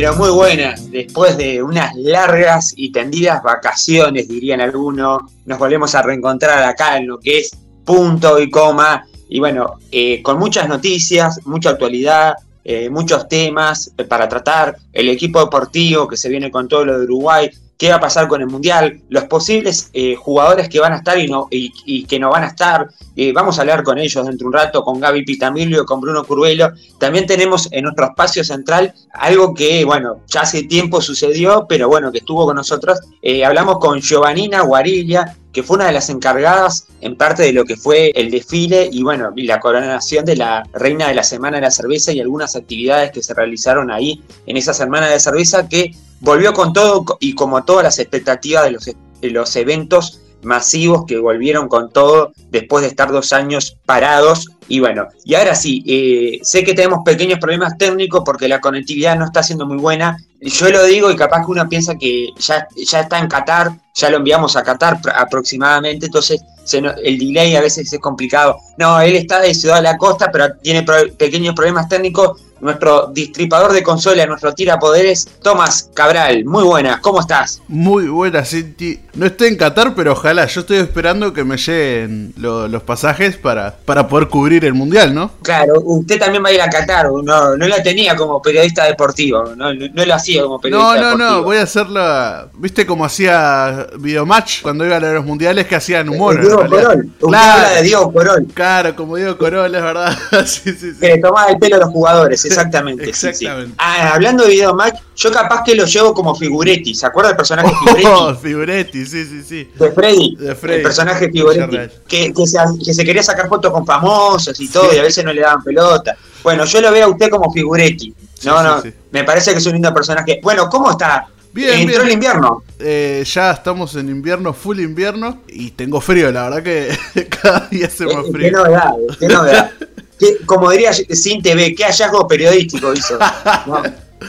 [0.00, 0.92] pero muy buenas.
[0.92, 7.08] Después de unas largas y tendidas vacaciones, dirían algunos, nos volvemos a reencontrar acá en
[7.08, 7.50] lo que es
[7.84, 9.04] punto y coma.
[9.28, 14.76] Y bueno, eh, con muchas noticias, mucha actualidad, eh, muchos temas para tratar.
[14.92, 18.26] El equipo deportivo que se viene con todo lo de Uruguay, qué va a pasar
[18.26, 22.18] con el Mundial, los posibles eh, jugadores que van a estar y, no, y, que
[22.18, 22.88] no van a estar.
[23.14, 26.24] Eh, vamos a hablar con ellos dentro de un rato, con Gaby Pitamilio, con Bruno
[26.24, 26.72] Curvelo.
[26.98, 32.10] También tenemos en nuestro espacio central algo que, bueno, ya hace tiempo sucedió, pero bueno,
[32.10, 32.98] que estuvo con nosotros.
[33.22, 37.64] Eh, hablamos con Giovanina Guarilla, que fue una de las encargadas en parte de lo
[37.64, 41.62] que fue el desfile y bueno, la coronación de la reina de la Semana de
[41.62, 45.94] la Cerveza y algunas actividades que se realizaron ahí en esa Semana de Cerveza que
[46.20, 51.18] volvió con todo y como todas las expectativas de los, de los eventos masivos que
[51.18, 54.50] volvieron con todo después de estar dos años parados.
[54.68, 59.16] Y bueno, y ahora sí, eh, sé que tenemos pequeños problemas técnicos porque la conectividad
[59.16, 60.16] no está siendo muy buena.
[60.40, 64.10] Yo lo digo y capaz que uno piensa que ya, ya está en Qatar, ya
[64.10, 66.40] lo enviamos a Qatar aproximadamente, entonces
[66.74, 68.58] el delay a veces es complicado.
[68.76, 70.84] No, él está de Ciudad de la Costa, pero tiene
[71.16, 76.44] pequeños problemas técnicos nuestro distripador de consola, nuestro tirapoderes, Tomás Cabral.
[76.44, 77.62] Muy buenas, ¿cómo estás?
[77.68, 79.00] Muy buenas, Cinti.
[79.14, 80.46] No estoy en Qatar, pero ojalá.
[80.46, 85.32] Yo estoy esperando que me lleguen los pasajes para, para poder cubrir el mundial, ¿no?
[85.42, 87.06] Claro, usted también va a ir a Qatar.
[87.10, 89.54] No, no la tenía como periodista deportivo.
[89.56, 91.42] No, no, lo hacía como periodista No, no, no.
[91.42, 92.48] Voy a hacerla.
[92.54, 96.40] ¿Viste cómo hacía Videomatch cuando iba a los mundiales que hacían humor?
[96.40, 97.10] Diego Corol.
[97.20, 98.46] Claro, de Diego Corol.
[98.54, 100.16] Claro, como Diego Corol, es verdad.
[100.46, 101.00] sí, sí, sí.
[101.00, 103.08] Que tomaba el pelo a los jugadores exactamente.
[103.08, 103.74] exactamente.
[103.78, 106.94] Ah, hablando de video match, yo capaz que lo llevo como Figuretti.
[106.94, 107.72] ¿Se acuerda del personaje
[108.06, 109.06] oh, Figuretti?
[109.06, 109.70] sí, sí, sí.
[109.78, 110.36] De Freddy.
[110.36, 110.76] De Freddy.
[110.76, 111.76] El personaje Figuretti.
[112.08, 115.42] Que, que, se, quería sacar fotos con famosos y todo, y a veces no le
[115.42, 116.16] daban pelota.
[116.42, 118.14] Bueno, yo lo veo a usted como Figuretti.
[118.44, 120.40] No, no, me parece que es un lindo personaje.
[120.42, 121.28] Bueno, ¿cómo está?
[121.52, 122.62] Bien, Entró el invierno.
[122.78, 127.86] Eh, ya estamos en invierno, full invierno, y tengo frío, la verdad que cada día
[127.86, 128.46] hace más frío.
[128.46, 129.70] Qué novedad, qué novedad
[130.46, 133.18] como diría Sin TV, qué hallazgo periodístico hizo.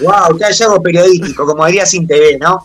[0.01, 2.63] Wow, qué hallazgo periodístico, como diría Sin TV, ¿no?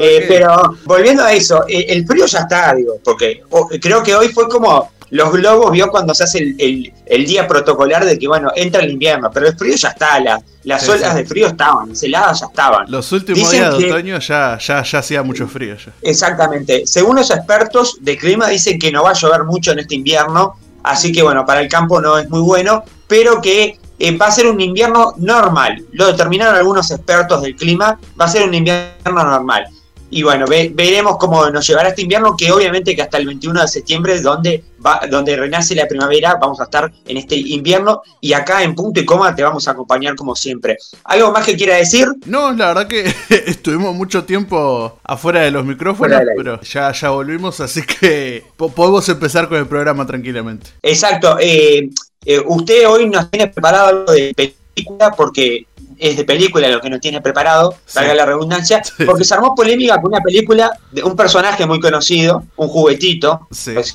[0.00, 3.42] Eh, pero volviendo a eso, eh, el frío ya está, digo, porque
[3.80, 8.18] creo que hoy fue como los globos vio cuando se hace el, día protocolar de
[8.18, 10.18] que, bueno, entra el invierno, pero el frío ya está,
[10.64, 12.90] las olas de frío estaban, las heladas ya estaban.
[12.90, 15.76] Los últimos días de otoño ya, ya, ya hacía mucho frío.
[15.76, 15.92] Ya.
[16.00, 16.84] Exactamente.
[16.86, 20.56] Según los expertos de clima, dicen que no va a llover mucho en este invierno,
[20.82, 24.30] así que bueno, para el campo no es muy bueno, pero que eh, va a
[24.32, 25.84] ser un invierno normal.
[25.92, 29.66] Lo determinaron algunos expertos del clima, va a ser un invierno normal.
[30.10, 33.68] Y bueno, veremos cómo nos llevará este invierno, que obviamente que hasta el 21 de
[33.68, 38.02] septiembre, donde, va, donde renace la primavera, vamos a estar en este invierno.
[38.20, 40.76] Y acá en punto y coma te vamos a acompañar como siempre.
[41.04, 42.06] ¿Algo más que quiera decir?
[42.26, 43.12] No, la verdad que
[43.46, 49.48] estuvimos mucho tiempo afuera de los micrófonos, pero ya, ya volvimos, así que podemos empezar
[49.48, 50.70] con el programa tranquilamente.
[50.82, 51.38] Exacto.
[51.40, 51.88] Eh,
[52.24, 54.32] eh, usted hoy nos tiene preparado algo de
[54.74, 55.66] película porque
[56.02, 60.00] es de película lo que nos tiene preparado, salga la redundancia, porque se armó polémica
[60.00, 63.46] con una película de un personaje muy conocido, un juguetito,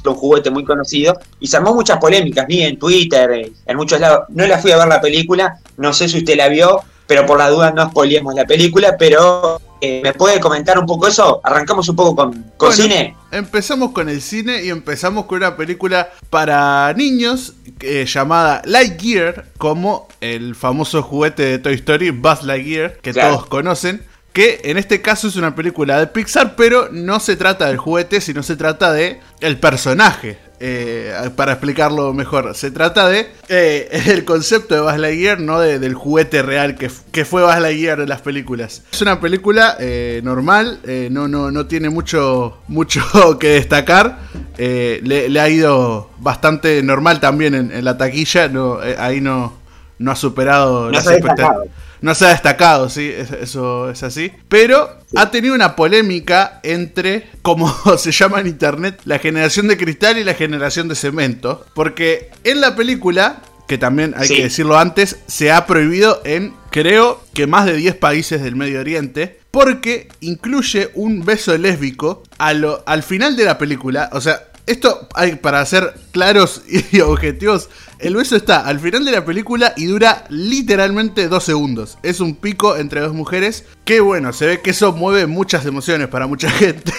[0.06, 4.22] un juguete muy conocido, y se armó muchas polémicas, vi en Twitter, en muchos lados.
[4.30, 7.38] No la fui a ver la película, no sé si usted la vio, pero por
[7.38, 11.40] la duda no spoilemos la película, pero eh, ¿me puede comentar un poco eso?
[11.44, 13.16] Arrancamos un poco con, con cine.
[13.32, 20.08] Empezamos con el cine y empezamos con una película para niños eh, llamada Lightyear, como
[20.22, 24.04] el famoso juguete de Toy Story, Buzz Lightyear, que todos conocen.
[24.34, 28.22] Que en este caso es una película de Pixar, pero no se trata del juguete,
[28.22, 34.26] sino se trata de el personaje eh, para explicarlo mejor, se trata de eh, el
[34.26, 38.22] concepto de Buzz Lightyear, no del juguete real que, que, fue Buzz Lightyear en las
[38.22, 38.84] películas.
[38.92, 40.80] Es una película eh, normal,
[41.12, 43.02] no, no, no tiene mucho, mucho
[43.40, 44.20] que destacar.
[44.58, 49.54] Le, ha ido bastante normal también en, la taquilla, no, ahí no,
[50.00, 51.68] no ha superado las expectativas
[52.02, 53.12] no se ha destacado, sí,
[53.42, 54.32] eso es así.
[54.50, 60.18] Pero ha tenido una polémica entre, como se llama en internet, la generación de cristal
[60.18, 61.66] y la generación de cemento.
[61.74, 67.24] Porque en la película, que también hay que decirlo antes, se ha prohibido en, creo
[67.34, 69.40] que más de 10 países del Medio Oriente.
[69.52, 74.10] Porque incluye un beso lésbico al final de la película.
[74.14, 76.62] O sea, esto hay para ser claros
[76.92, 77.70] y objetivos.
[78.00, 81.98] El beso está al final de la película y dura literalmente dos segundos.
[82.04, 83.66] Es un pico entre dos mujeres.
[83.86, 86.94] Que bueno, se ve que eso mueve muchas emociones para mucha gente.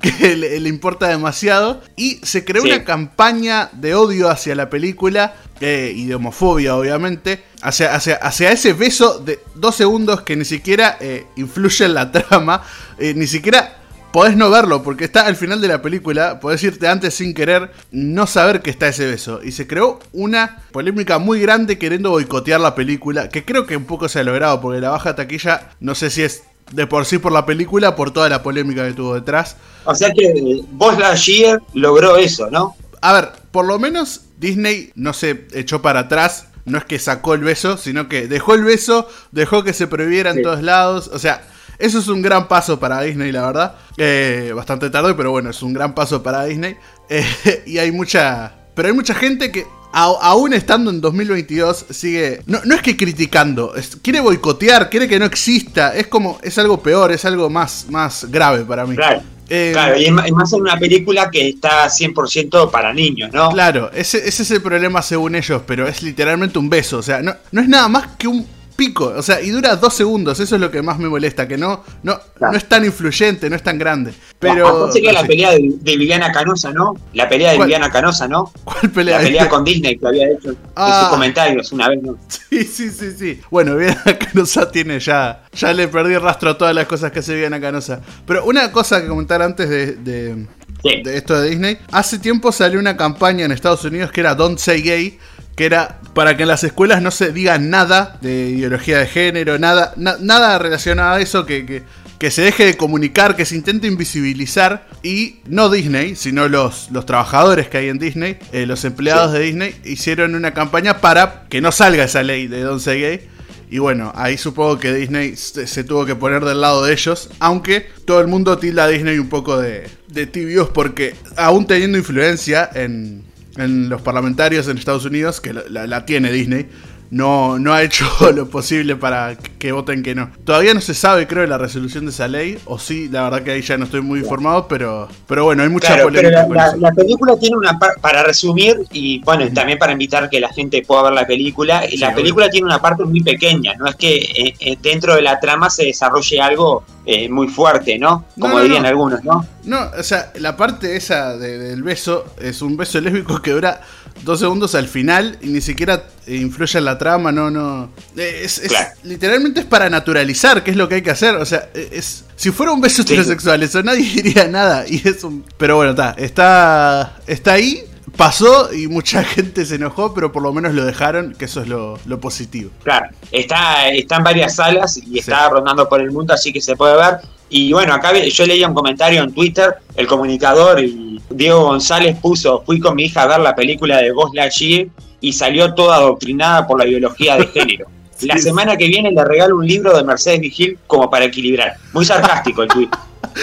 [0.00, 1.80] que le, importa demasiado.
[1.96, 7.44] Y se creó una campaña de odio hacia la película eh, y de homofobia, obviamente,
[7.62, 12.10] hacia, hacia, hacia, ese beso de dos segundos que ni siquiera eh, influye en la
[12.10, 12.62] trama,
[12.98, 13.79] eh, ni siquiera
[14.12, 17.70] podés no verlo, porque está al final de la película, podés irte antes sin querer,
[17.90, 19.40] no saber que está ese beso.
[19.42, 23.84] Y se creó una polémica muy grande queriendo boicotear la película, que creo que un
[23.84, 26.42] poco se ha logrado, porque la baja taquilla, no sé si es
[26.72, 29.56] de por sí por la película, por toda la polémica que tuvo detrás.
[29.84, 32.76] O sea que vos la Lightyear logró eso, ¿no?
[33.00, 36.46] A ver, por lo menos Disney no se echó para atrás.
[36.66, 40.30] No es que sacó el beso, sino que dejó el beso, dejó que se prohibiera
[40.30, 41.10] en todos lados.
[41.12, 41.42] O sea,
[41.80, 43.74] eso es un gran paso para Disney, la verdad.
[43.96, 46.76] Eh, bastante tarde, pero bueno, es un gran paso para Disney.
[47.08, 47.24] Eh,
[47.66, 48.52] y hay mucha.
[48.74, 52.42] Pero hay mucha gente que aún estando en 2022, sigue.
[52.46, 55.94] No, no es que criticando, quiere boicotear, quiere que no exista.
[55.96, 56.38] Es como.
[56.42, 58.94] Es algo peor, es algo más, más grave para mí.
[58.94, 59.22] Claro.
[59.52, 63.50] Eh, claro, y es más en una película que está 100% para niños, ¿no?
[63.50, 66.98] Claro, ese, ese, es el problema según ellos, pero es literalmente un beso.
[66.98, 68.46] O sea, no, no es nada más que un
[68.80, 71.58] pico, o sea, y dura dos segundos, eso es lo que más me molesta, que
[71.58, 74.14] no, no, no es tan influyente, no es tan grande.
[74.38, 74.86] Pero.
[74.86, 76.94] No, que la pelea de, Viviana Canosa, ¿no?
[77.12, 78.50] La pelea de Viviana Canosa, ¿no?
[78.64, 79.18] ¿Cuál pelea?
[79.18, 81.08] La pelea con Disney que había hecho en sus ah.
[81.10, 82.16] comentarios una vez, ¿no?
[82.26, 83.40] Sí, sí, sí, sí.
[83.50, 85.42] Bueno, Viviana Canosa tiene ya.
[85.52, 88.00] Ya le perdí rastro a todas las cosas que hace Viviana Canosa.
[88.26, 90.46] Pero una cosa que comentar antes de, de,
[90.82, 91.78] de esto de Disney.
[91.92, 95.18] Hace tiempo salió una campaña en Estados Unidos que era Don't Say Gay
[95.56, 99.58] que era para que en las escuelas no se diga nada de ideología de género,
[99.58, 101.84] nada, nada relacionado a eso, que,
[102.18, 107.06] que, se deje de comunicar, que se intente invisibilizar y no Disney, sino los, los
[107.06, 111.60] trabajadores que hay en Disney, eh, los empleados de Disney, hicieron una campaña para que
[111.60, 113.28] no salga esa ley de Don't Say Gay.
[113.72, 117.86] Y bueno, ahí supongo que Disney se, tuvo que poner del lado de ellos, aunque
[118.04, 122.68] todo el mundo tilda a Disney un poco de, de tibios porque aún teniendo influencia
[122.74, 126.68] en, en los parlamentarios en Estados Unidos, que la, tiene Disney,
[127.10, 130.30] no, no ha hecho lo posible para que voten que no.
[130.44, 133.50] Todavía no se sabe, creo, la resolución de esa ley, o sí, la verdad que
[133.50, 136.46] ahí ya no estoy muy informado, pero, pero bueno, hay mucha polémica.
[136.76, 141.02] la, película tiene una para resumir y bueno, también para invitar que la gente pueda
[141.04, 144.78] ver la película, la película tiene una parte muy pequeña, no es que eh, eh,
[144.80, 148.26] dentro de la trama se desarrolle algo eh, muy fuerte, ¿no?
[148.38, 149.46] Como dirían algunos, ¿no?
[149.64, 153.80] No, o sea, la parte esa del beso es un beso lésbico que dura
[154.22, 157.90] dos segundos al final y ni siquiera influye en la trama, no, no.
[158.16, 158.62] Es,
[159.02, 161.36] literalmente es para naturalizar, que es lo que hay que hacer.
[161.36, 164.84] O sea, es si fuera un beso heterosexual, eso nadie diría nada.
[164.88, 165.44] Y es un.
[165.56, 167.84] Pero bueno, está, está, está ahí
[168.16, 171.68] pasó y mucha gente se enojó, pero por lo menos lo dejaron, que eso es
[171.68, 172.70] lo, positivo.
[172.82, 176.76] Claro, está, está en varias salas y está rondando por el mundo, así que se
[176.76, 177.18] puede ver.
[177.48, 182.62] Y bueno, acá yo leía un comentario en Twitter, el comunicador y Diego González puso,
[182.64, 184.86] fui con mi hija a ver la película de Ghost Lightyear
[185.20, 187.86] y salió toda adoctrinada por la ideología de género.
[188.22, 191.76] La semana que viene le regalo un libro de Mercedes Vigil como para equilibrar.
[191.94, 192.90] Muy sarcástico el tweet.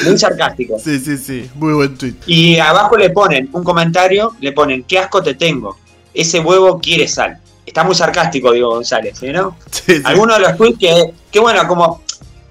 [0.05, 0.77] Muy sarcástico.
[0.79, 1.49] Sí, sí, sí.
[1.55, 2.15] Muy buen tweet.
[2.25, 5.77] Y abajo le ponen un comentario, le ponen, qué asco te tengo.
[6.13, 7.39] Ese huevo quiere sal.
[7.65, 9.57] Está muy sarcástico Diego González, ¿no?
[9.69, 10.01] Sí, sí.
[10.03, 12.01] Algunos de los tweets que, que bueno, como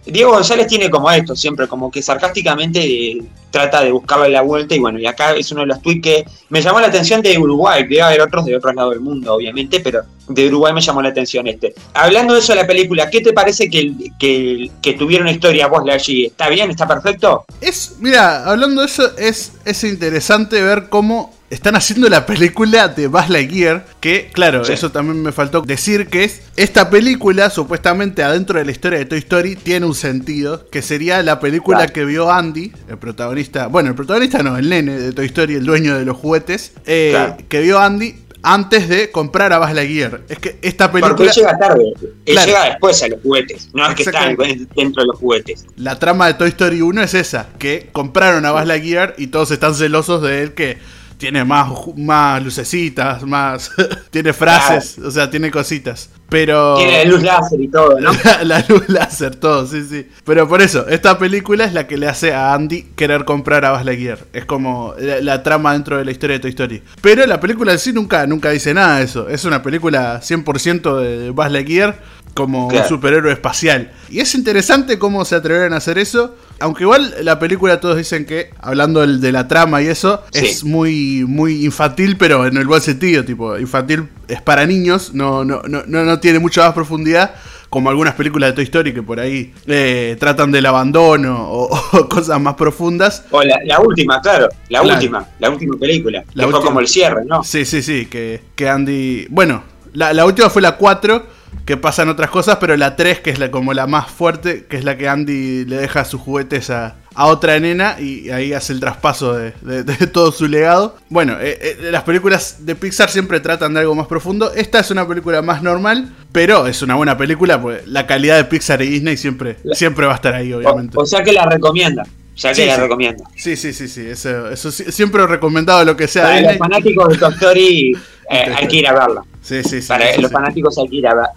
[0.06, 4.74] Diego González tiene como esto siempre, como que sarcásticamente eh, trata de buscarle la vuelta
[4.74, 7.36] y bueno, y acá es uno de los tweets que me llamó la atención de
[7.36, 11.02] Uruguay, debe haber otros de otros lados del mundo, obviamente, pero de Uruguay me llamó
[11.02, 11.74] la atención este.
[11.94, 15.82] Hablando de eso de la película, ¿qué te parece que, que, que tuvieron historia vos
[15.90, 16.26] allí?
[16.26, 16.70] ¿Está bien?
[16.70, 17.44] ¿Está perfecto?
[17.60, 23.06] Es, mira, hablando de eso, es, es interesante ver cómo están haciendo la película de
[23.06, 28.58] Buzz Lightyear, que claro, eso también me faltó decir que es esta película supuestamente adentro
[28.58, 32.30] de la historia de Toy Story tiene un sentido, que sería la película que vio
[32.32, 36.04] Andy, el protagonista, bueno, el protagonista no, el nene de Toy Story, el dueño de
[36.04, 40.22] los juguetes, eh, que vio Andy antes de comprar a Buzz Lightyear.
[40.28, 41.16] Es que esta película.
[41.16, 41.92] Porque él llega tarde.
[42.26, 43.68] Él llega después a los juguetes.
[43.74, 45.66] No es que está dentro de los juguetes.
[45.76, 49.50] La trama de Toy Story 1 es esa: que compraron a Buzz Lightyear y todos
[49.50, 50.78] están celosos de él que
[51.16, 53.70] tiene más, más lucecitas, más.
[54.10, 56.10] tiene frases, o sea, tiene cositas.
[56.28, 56.76] Pero.
[56.76, 58.10] Tiene luz láser y todo, ¿no?
[58.42, 60.06] la, luz láser, todo, sí, sí.
[60.24, 63.72] Pero por eso, esta película es la que le hace a Andy querer comprar a
[63.72, 64.18] Buzz Lightyear.
[64.32, 66.82] Es como la, trama dentro de la historia de Toy Story.
[67.00, 69.28] Pero la película en sí nunca, nunca dice nada de eso.
[69.28, 72.00] Es una película 100% de Buzz Lightyear
[72.34, 73.92] como un superhéroe espacial.
[74.10, 76.36] Y es interesante cómo se atrevieron a hacer eso.
[76.60, 81.24] Aunque igual la película todos dicen que, hablando de la trama y eso, es muy,
[81.26, 85.84] muy infantil, pero en el buen sentido, tipo, infantil es para niños, no, no, no,
[85.86, 87.34] no tiene mucha más profundidad.
[87.68, 92.40] como algunas películas de Toy Story que por ahí eh, tratan del abandono o, cosas
[92.40, 93.24] más profundas.
[93.30, 97.24] O la, última, claro, la última, la última película, la que fue como el cierre,
[97.24, 97.42] ¿no?
[97.42, 102.08] Sí, sí, sí, que, que Andy, bueno, la, la última fue la 4 que pasan
[102.08, 104.96] otras cosas, pero la 3, que es la, como la más fuerte, que es la
[104.96, 109.52] que Andy le deja sus juguetes a, otra nena y ahí hace el traspaso de,
[110.12, 110.96] todo su legado.
[111.08, 114.52] Bueno, eh, eh, las películas de Pixar siempre tratan de algo más profundo.
[114.52, 118.44] Esta es una película más normal, pero es una buena película, pues la calidad de
[118.44, 120.96] Pixar y Disney siempre, siempre va a estar ahí, obviamente.
[120.98, 122.04] O, sea que la recomienda.
[122.36, 123.24] Ya que la recomienda.
[123.34, 124.02] Sí, sí, sí, sí.
[124.02, 126.24] Eso, eso siempre he recomendado lo que sea.
[126.24, 127.92] Para los fanáticos de Toy Story
[128.30, 129.22] eh, hay que ir a verla.
[129.40, 129.88] Sí, sí, sí.
[129.88, 131.32] Para los fanáticos hay que, ir a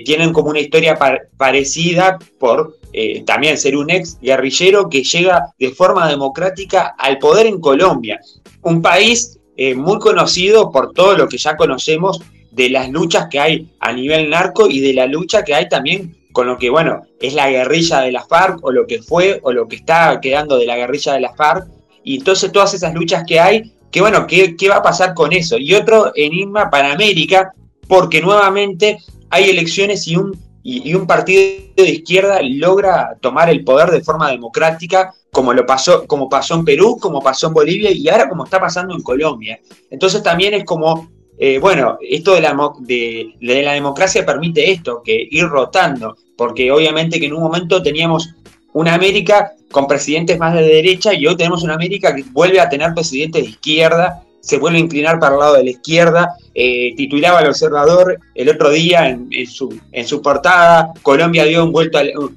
[0.05, 0.97] tienen como una historia
[1.37, 7.47] parecida por eh, también ser un ex guerrillero que llega de forma democrática al poder
[7.47, 8.19] en Colombia,
[8.61, 9.33] un país
[9.75, 14.29] muy conocido por todo lo que ya conocemos de las luchas que hay a nivel
[14.29, 18.01] narco y de la lucha que hay también con lo que, bueno, es la guerrilla
[18.01, 21.13] de la FARC, o lo que fue, o lo que está quedando de la guerrilla
[21.13, 21.67] de la FARC,
[22.03, 25.33] y entonces todas esas luchas que hay, que bueno, ¿qué, qué va a pasar con
[25.33, 25.57] eso?
[25.57, 27.53] Y otro enigma para América,
[27.87, 28.99] porque nuevamente
[29.31, 30.39] hay elecciones y un,
[30.69, 31.43] y, un partido
[31.77, 36.65] de izquierda logra tomar el poder de forma democrática, como lo pasó, como pasó en
[36.65, 39.61] Perú, como pasó en Bolivia y ahora como está pasando en Colombia.
[39.89, 45.27] Entonces también es como eh, bueno, esto de la, de, la, democracia permite esto, que
[45.31, 48.29] ir rotando porque obviamente que en un momento teníamos
[48.73, 52.67] una América con presidentes más de derecha y hoy tenemos una América que vuelve a
[52.67, 56.93] tener presidentes de izquierda, se vuelve a inclinar para el lado de la izquierda, eh,
[56.95, 61.65] titulaba al observador el otro día en, su, en su portada, Colombia dio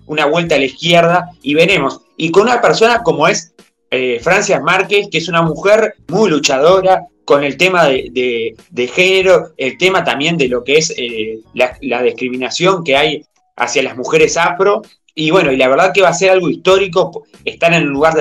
[0.07, 2.00] una vuelta a la izquierda y veremos.
[2.17, 3.55] Y con una persona como es
[3.93, 9.79] eh, Francia Márquez, que es una mujer muy luchadora, con el tema de, género, el
[9.79, 13.25] tema también de lo que es eh, la, discriminación que hay
[13.55, 14.83] hacia las mujeres afro.
[15.21, 18.15] Y bueno, y la verdad que va a ser algo histórico, estar en un lugar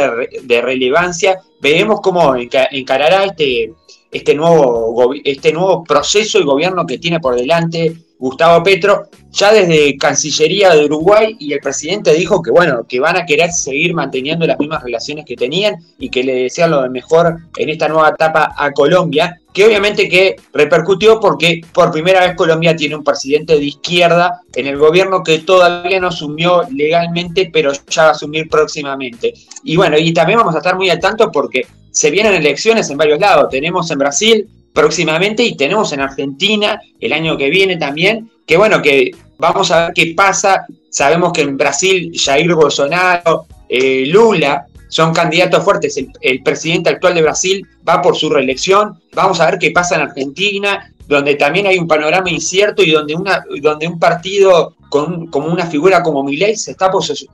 [0.44, 1.40] de, relevancia.
[1.62, 3.72] Veremos cómo encarará este,
[4.12, 9.96] este, nuevo, este nuevo proceso y gobierno que tiene por delante Gustavo Petro, ya desde
[9.96, 14.46] Cancillería de Uruguay y el presidente dijo que bueno, que van a querer seguir manteniendo
[14.46, 18.54] las mismas relaciones que tenían y que le desean lo mejor en esta nueva etapa
[18.58, 19.40] a Colombia.
[19.54, 24.68] Que obviamente que repercutió porque por primera vez Colombia tiene un presidente de izquierda en
[24.68, 29.34] el gobierno que todavía no asumió legalmente, pero ya va a asumir próximamente.
[29.64, 32.98] Y bueno, y también vamos a estar muy al tanto porque se vienen elecciones en
[32.98, 33.50] varios lados.
[33.50, 38.82] Tenemos en Brasil próximamente y tenemos en Argentina el año que viene también, que bueno,
[38.82, 40.66] que vamos a ver qué pasa.
[40.92, 45.98] Sabemos que en Brasil Jair Bolsonaro, eh, Lula son candidatos fuertes.
[46.20, 49.00] El, presidente actual de Brasil va por su reelección.
[49.14, 53.16] Vamos a ver qué pasa en Argentina, donde también hay un panorama incierto y donde,
[53.16, 56.92] una, donde un partido con, como una figura como Milei se está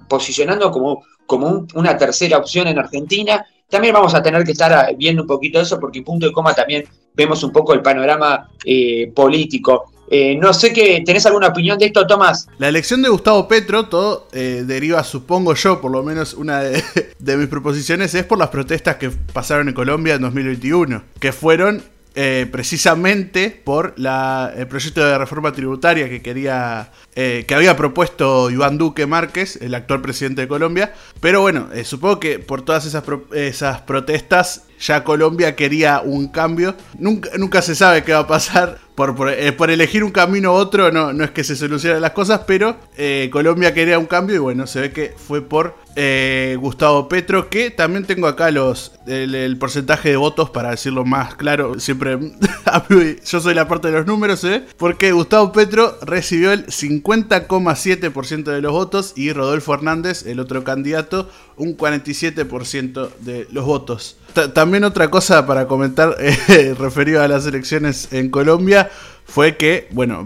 [0.07, 3.45] posicionando como, como una tercera opción en Argentina.
[3.69, 6.53] También vamos a tener que estar viendo un poquito eso porque en punto de coma
[6.53, 6.85] también
[7.15, 9.91] vemos un poco el panorama eh, político.
[10.09, 12.47] Eh, no sé qué, ¿tenés alguna opinión de esto, Tomás?
[12.57, 16.83] La elección de Gustavo Petro, todo eh, deriva, supongo yo, por lo menos una de,
[17.37, 21.83] mis proposiciones, es por las protestas que pasaron en Colombia en 2021, que fueron
[22.13, 28.77] eh, precisamente por la, el proyecto de reforma tributaria que quería que había propuesto Iván
[28.77, 30.93] Duque Márquez, el actual presidente de Colombia.
[31.21, 36.75] Pero bueno, supongo que por todas esas protestas ya Colombia quería un cambio.
[36.97, 38.79] Nunca, nunca se sabe qué va a pasar.
[38.95, 42.11] Por, por, eh, elegir un camino u otro, no, no es que se solucionen las
[42.11, 46.55] cosas, pero eh, Colombia quería un cambio y bueno, se ve que fue por eh,
[46.61, 51.77] Gustavo Petro, que también tengo acá los el, porcentaje de votos para decirlo más claro.
[51.77, 52.17] Siempre
[53.25, 58.71] yo soy la parte de los números, porque Gustavo Petro recibió el 50,7% de los
[58.71, 64.15] votos y Rodolfo Hernández, el otro candidato, un 47% de los votos
[64.53, 68.89] también otra cosa para comentar eh, referido a las elecciones en Colombia
[69.25, 70.23] fue que, bueno,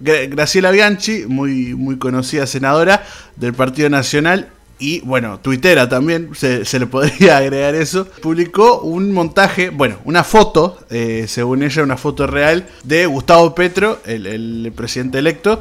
[0.00, 3.04] Graciela Bianchi, muy, muy conocida senadora
[3.36, 4.48] del Partido Nacional,
[4.80, 10.78] y bueno, tuitera también, se, le podría agregar eso, publicó un montaje, bueno, una foto,
[10.90, 15.60] eh, según ella, una foto real de Gustavo Petro, el, presidente electo,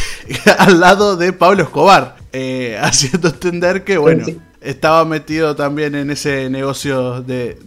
[0.58, 4.24] al lado de Pablo Escobar, eh, haciendo entender que, bueno
[4.64, 7.58] estaba metido también en ese negocio de,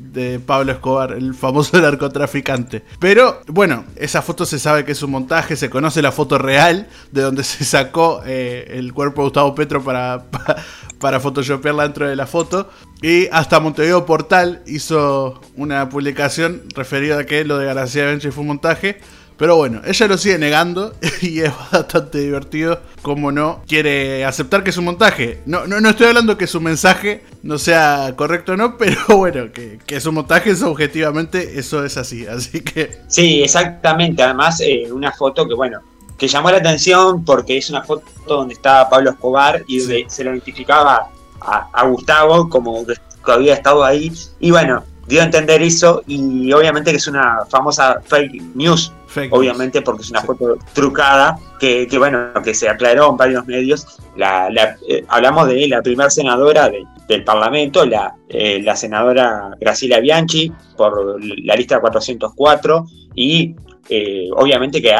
[0.45, 2.83] Pablo Escobar, el famoso narcotraficante.
[2.99, 6.87] Pero bueno, esa foto se sabe que es un montaje, se conoce la foto real
[7.11, 10.25] de donde se sacó eh, el cuerpo de Gustavo Petro para,
[10.99, 12.69] para, photoshopearla dentro de la foto.
[13.01, 18.41] Y hasta Montevideo Portal hizo una publicación referida a que lo de García Benche fue
[18.41, 18.99] un montaje.
[19.37, 24.71] Pero bueno, ella lo sigue negando y es bastante divertido como no quiere aceptar que
[24.71, 25.41] es un montaje.
[25.45, 29.51] No, no, no estoy hablando que su mensaje no sea correcto o no, pero bueno,
[29.51, 32.25] que, que su montaje es objetivamente, eso es así.
[32.25, 32.99] Así que...
[33.07, 34.23] Sí, exactamente.
[34.23, 35.79] Además, eh, una foto que bueno,
[36.17, 40.31] que llamó la atención porque es una foto donde estaba Pablo Escobar y se lo
[40.31, 42.95] identificaba a, a Gustavo como que
[43.31, 44.11] había estado ahí.
[44.39, 48.91] Y bueno, dio a entender eso y obviamente que es una famosa fake news,
[49.31, 53.99] obviamente porque es una foto trucada que, bueno, que se aclaró en varios medios.
[54.15, 54.49] La,
[54.87, 56.69] eh, hablamos de la primera senadora
[57.07, 63.55] del Parlamento, la, eh, la senadora Graciela Bianchi, por la lista 404, y
[63.89, 64.93] eh, obviamente que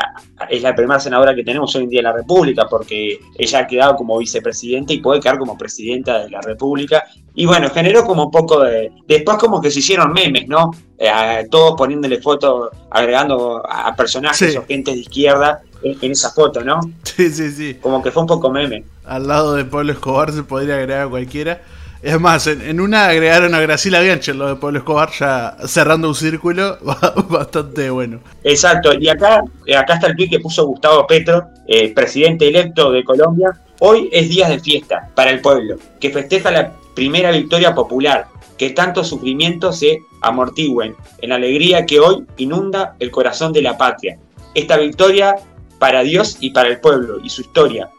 [0.50, 3.67] es la primera senadora que tenemos hoy en día en la República, porque ella ha
[3.67, 7.04] quedado como vicepresidenta y puede quedar como presidenta de la República.
[7.36, 8.91] Y bueno, generó como un poco de...
[9.08, 10.71] Después como que se hicieron memes, ¿no?
[10.97, 16.80] Eh, todos poniéndole fotos, agregando a personajes o gente de izquierda en, esa foto, ¿no?
[17.04, 17.76] Sí, sí, sí.
[17.76, 18.84] Como que fue un poco meme.
[19.06, 21.62] Al lado de Pablo Escobar se podría agregar a cualquiera.
[22.02, 26.16] Es más, en, una agregaron a Graciela Bianchi, lo de Pablo Escobar, ya cerrando un
[26.16, 26.78] círculo
[27.30, 28.20] bastante bueno.
[28.44, 29.42] Exacto, y acá,
[29.76, 33.52] acá está el tweet que puso Gustavo Petro, eh, presidente electo de Colombia.
[33.80, 38.72] Hoy es día de fiesta para el pueblo, que festeja la primera victoria popular, que
[38.72, 44.18] tantos sufrimientos se amortigüen, en alegría que hoy inunda el corazón de la patria.
[44.54, 45.36] Esta victoria
[45.80, 47.90] para Dios y para el pueblo y su historia.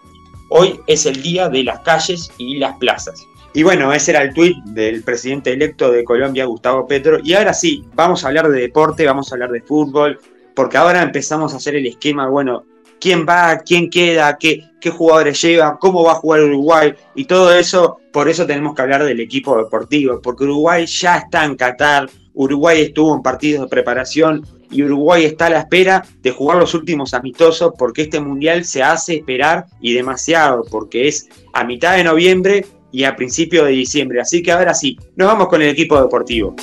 [0.50, 3.24] Hoy es el día de las calles y las plazas.
[3.54, 7.18] Y bueno, ese era el tuit del presidente electo de Colombia, Gustavo Petro.
[7.24, 10.18] Y ahora sí, vamos a hablar de deporte, vamos a hablar de fútbol,
[10.54, 12.64] porque ahora empezamos a hacer el esquema, bueno,
[13.00, 17.54] quién va, quién queda, qué, qué jugadores lleva, cómo va a jugar Uruguay y todo
[17.54, 17.98] eso.
[18.12, 22.82] Por eso tenemos que hablar del equipo deportivo, porque Uruguay ya está en Qatar, Uruguay
[22.82, 27.14] estuvo en partidos de preparación y Uruguay está a la espera de jugar los últimos
[27.14, 32.64] amistosos porque este mundial se hace esperar y demasiado, porque es a mitad de noviembre
[32.90, 34.20] y a principios de diciembre.
[34.20, 36.54] Así que ahora sí, nos vamos con el equipo deportivo.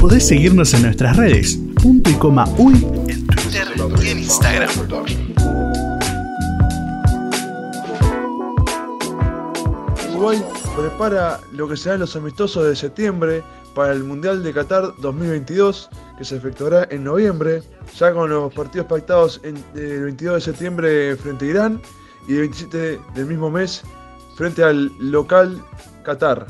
[0.00, 2.74] Podés seguirnos en nuestras redes, punto y coma uy,
[3.08, 3.66] en Twitter
[4.04, 4.70] y en Instagram.
[10.10, 10.42] Uruguay
[10.76, 13.42] prepara lo que serán los amistosos de septiembre
[13.76, 17.62] para el Mundial de Qatar 2022, que se efectuará en noviembre,
[17.94, 21.82] ya con los partidos pactados el 22 de septiembre frente a Irán
[22.26, 23.82] y el 27 del mismo mes
[24.34, 25.62] frente al local
[26.04, 26.46] Qatar,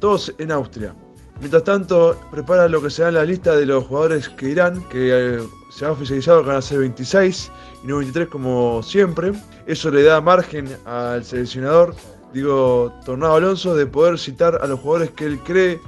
[0.00, 0.94] todos en Austria.
[1.40, 5.42] Mientras tanto, prepara lo que será la lista de los jugadores que irán, que eh,
[5.70, 7.52] se ha oficializado que van a ser 26
[7.84, 9.32] y no 23 como siempre.
[9.66, 11.94] Eso le da margen al seleccionador,
[12.34, 15.80] digo, Tornado Alonso, de poder citar a los jugadores que él cree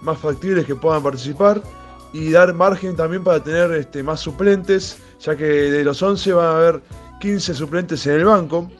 [0.00, 1.62] más factibles que puedan participar
[2.12, 6.46] y dar margen también para tener este, más suplentes, ya que de los 11 van
[6.46, 6.82] a haber
[7.20, 8.70] 15 suplentes en el banco,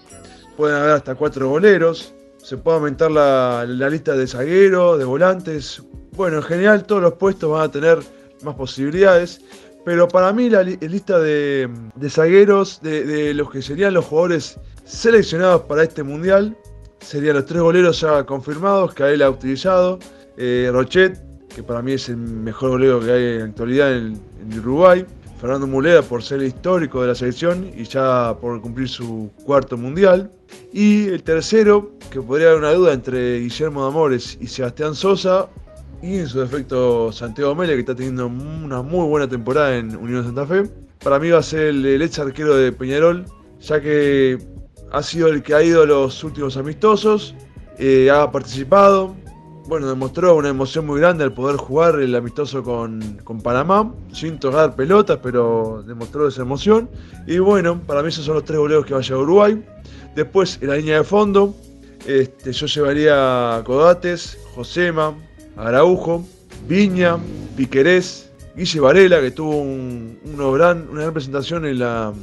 [0.57, 2.15] pueden haber hasta 4 goleros,
[2.47, 7.51] se puede aumentar la, lista de zagueros, de volantes, bueno, en general todos los puestos
[7.51, 7.99] van a tener
[8.43, 9.41] más posibilidades.
[9.85, 11.69] Pero para mí la lista de,
[12.09, 16.57] zagueros, de, los que serían los jugadores seleccionados para este mundial,
[17.01, 19.99] serían los tres goleros ya confirmados que él ha utilizado.
[20.37, 21.19] Eh, Rochet,
[21.55, 24.21] que para mí es el mejor golero que hay en la actualidad en,
[24.59, 25.05] Uruguay.
[25.41, 29.77] Fernando Mulera por ser el histórico de la selección y ya por cumplir su cuarto
[29.77, 30.31] mundial.
[30.73, 35.49] Y el tercero, que podría haber una duda entre Guillermo de Amores y Sebastián Sosa,
[36.03, 40.25] y en su defecto Santiago Mele, que está teniendo una muy buena temporada en Unión
[40.25, 40.65] Santa Fe.
[41.03, 43.25] Para mí va a ser el, ex arquero de Peñarol,
[43.61, 44.39] ya que
[44.93, 47.35] ha sido el que ha ido a los últimos amistosos,
[47.79, 49.17] eh, ha participado,
[49.67, 54.39] bueno, demostró una emoción muy grande al poder jugar el amistoso con, con, Panamá, sin
[54.39, 56.89] tocar pelotas, pero demostró esa emoción.
[57.27, 59.65] Y bueno, para mí esos son los tres goleos que vaya a Uruguay.
[60.15, 61.55] Después, en la línea de fondo,
[62.07, 65.15] este, yo llevaría a Codates, Josema,
[65.57, 66.25] Araujo,
[66.69, 67.19] Viña,
[67.57, 72.15] Piquerés, Guille Varela, que tuvo una, gran, presentación en la,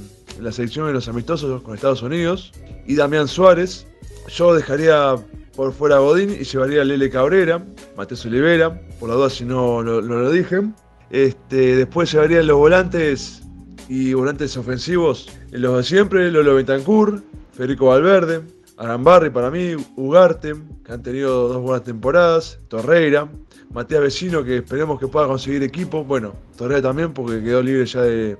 [0.51, 2.53] selección de los amistosos con Estados Unidos,
[2.87, 3.85] y Damián Suárez.
[4.29, 5.15] Yo dejaría
[5.55, 7.63] por fuera a Godín y llevaría a Lele Cabrera,
[7.95, 10.61] Mateo Olivera, por la duda si no lo, dije.
[11.09, 13.43] Este, después llevaría los volantes
[13.87, 18.41] y volantes ofensivos, los de siempre, Lolo Betancourt, Federico Valverde,
[18.77, 23.29] Arambarri para mí, Ugarte, que han tenido dos buenas temporadas, Torreira,
[23.71, 28.01] Matías Vecino, que esperemos que pueda conseguir equipo, bueno, Torreira también, porque quedó libre ya
[28.01, 28.37] de,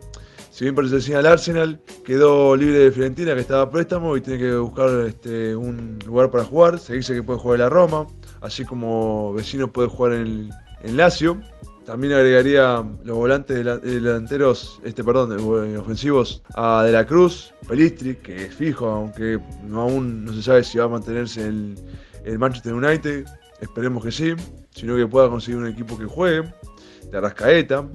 [0.53, 4.39] si bien pertenecía al Arsenal, quedó libre de Fiorentina, que estaba a préstamo y tiene
[4.39, 8.05] que buscar este, un lugar para jugar, se dice que puede jugar en la Roma,
[8.39, 10.51] así como Vecino puede jugar en,
[10.83, 11.41] en Lazio.
[11.87, 15.31] También agregaría los volantes delanteros, este, perdón,
[15.75, 19.39] ofensivos a De la Cruz, Pelistri, que es fijo, aunque
[19.73, 21.73] aún no se sabe si va a mantenerse el,
[22.25, 23.25] el Manchester United.
[23.59, 24.33] Esperemos que sí,
[24.69, 26.53] sino que pueda conseguir un equipo que juegue.
[27.11, 27.87] De Arrascaeta.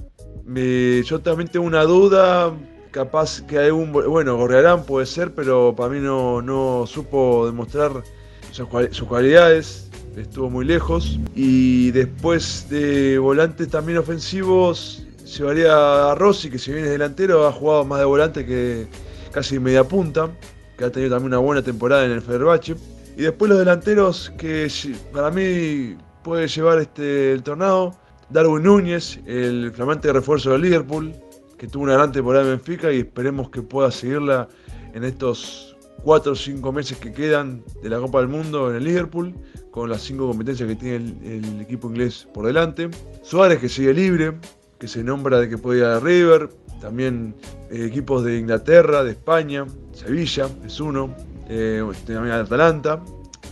[0.55, 2.53] Yo también tengo una duda,
[2.91, 3.93] capaz que hay un.
[3.93, 8.03] Bueno, Gorriarán puede ser, pero para mí no, no supo demostrar
[8.51, 9.89] sus cualidades
[10.21, 11.19] estuvo muy lejos.
[11.35, 17.53] Y después de volantes también ofensivos, llevaría a Rossi, que si bien es delantero, ha
[17.53, 18.89] jugado más de volante que
[19.33, 20.31] casi media punta,
[20.77, 22.77] que ha tenido también una buena temporada en el Fenerbahce.
[23.17, 24.69] Y después los delanteros que
[25.13, 27.97] para mí puede llevar este, el tornado,
[28.31, 31.13] Darwin Núñez, el flamante refuerzo del Liverpool,
[31.57, 34.49] que tuvo una gran temporada en Benfica y esperemos que pueda seguirla
[34.93, 38.85] en estos 4 o 5 meses que quedan de la Copa del Mundo en el
[38.85, 39.35] Liverpool
[39.71, 42.91] con las cinco competencias que tiene el, equipo inglés por delante.
[43.23, 44.35] Suárez que sigue libre,
[44.79, 46.49] que se nombra de que puede ir a River.
[46.81, 47.35] También
[47.71, 51.15] eh, equipos de Inglaterra, de España, Sevilla es uno,
[51.49, 53.01] eh, también Atalanta,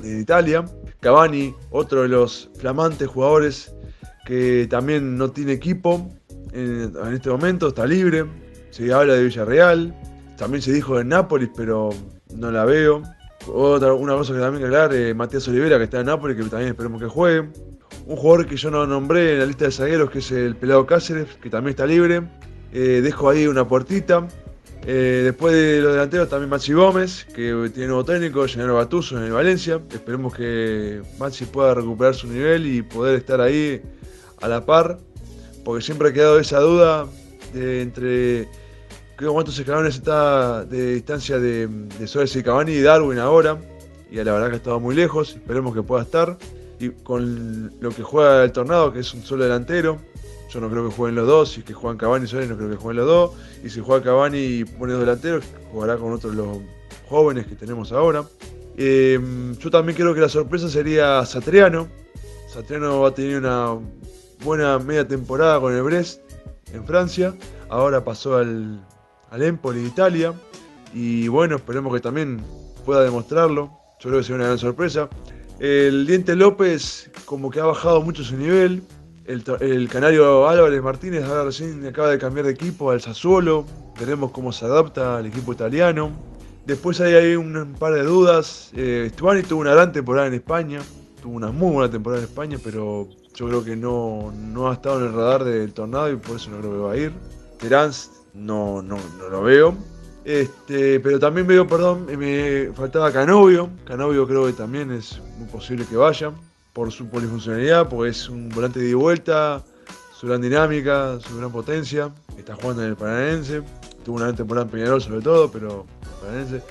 [0.00, 0.64] de Italia.
[1.00, 3.75] Cavani, otro de los flamantes jugadores
[4.26, 6.10] que también no tiene equipo
[6.52, 8.26] en, este momento, está libre.
[8.70, 9.94] Se habla de Villarreal,
[10.36, 11.90] también se dijo de Nápoles, pero
[12.34, 13.02] no la veo.
[13.46, 16.42] Otra, una cosa que también que aclarar, eh, Matías Olivera, que está en Nápoles, que
[16.50, 17.48] también esperemos que juegue.
[18.06, 20.84] Un jugador que yo no nombré en la lista de zagueros, que es el Pelado
[20.86, 22.22] Cáceres, que también está libre.
[22.72, 24.26] Eh, dejo ahí una puertita.
[24.88, 29.24] Eh, después de los delanteros también Maxi Gómez, que tiene nuevo técnico, Gennaro Batuso en
[29.24, 29.80] el Valencia.
[29.92, 33.82] Esperemos que Maxi pueda recuperar su nivel y poder estar ahí
[34.46, 34.98] a la par,
[35.64, 37.06] porque siempre ha quedado esa duda
[37.52, 38.48] de entre
[39.16, 43.58] Creo cuántos escalones está de distancia de, de Suárez y Cavani y Darwin ahora.
[44.10, 45.36] Y la verdad que ha estado muy lejos.
[45.36, 46.36] Esperemos que pueda estar.
[46.78, 49.96] Y con lo que juega el Tornado, que es un solo delantero.
[50.50, 51.50] Yo no creo que jueguen los dos.
[51.50, 53.30] Si es que juegan Cavani y Suárez, no creo que jueguen los dos.
[53.64, 56.58] Y si juega Cavani y pone dos delanteros, jugará con otros los
[57.08, 58.22] jóvenes que tenemos ahora.
[58.76, 59.18] Eh,
[59.58, 61.88] yo también creo que la sorpresa sería Satriano.
[62.52, 63.78] Satriano va a tener una
[64.44, 66.20] buena media temporada con el Brest
[66.72, 67.34] en Francia.
[67.68, 68.84] Ahora pasó al,
[69.30, 70.34] al Empoli de Italia.
[70.94, 72.42] Y bueno, esperemos que también
[72.84, 73.70] pueda demostrarlo.
[74.00, 75.08] Yo creo que será una gran sorpresa.
[75.58, 78.82] El Diente López como que ha bajado mucho su nivel.
[79.26, 83.66] El, canario Álvarez Martínez ahora recién acaba de cambiar de equipo al Sassuolo.
[83.98, 86.12] Veremos cómo se adapta al equipo italiano.
[86.64, 88.70] Después hay, hay un par de dudas.
[88.74, 90.80] Eh, Stuani tuvo una gran temporada en España.
[91.20, 94.98] Tuvo una muy buena temporada en España, pero yo creo que no, no ha estado
[94.98, 97.12] en el radar del tornado y por eso no creo que va a ir.
[97.58, 97.90] Terán
[98.32, 99.74] no, no, no lo veo.
[100.24, 103.68] Este, pero también veo, perdón, me faltaba Canovio.
[103.84, 106.32] Canovio creo que también es muy posible que vaya
[106.72, 109.62] por su polifuncionalidad, porque es un volante de vuelta,
[110.18, 112.10] su gran dinámica, su gran potencia.
[112.38, 113.62] Está jugando en el Paranense.
[114.02, 115.84] Tuvo una gran temporada en Peñarol sobre todo, pero
[116.22, 116.62] Paranense.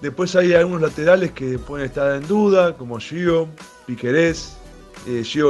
[0.00, 3.48] Después hay algunos laterales que pueden estar en duda, como Gio,
[3.86, 4.55] Piquerés,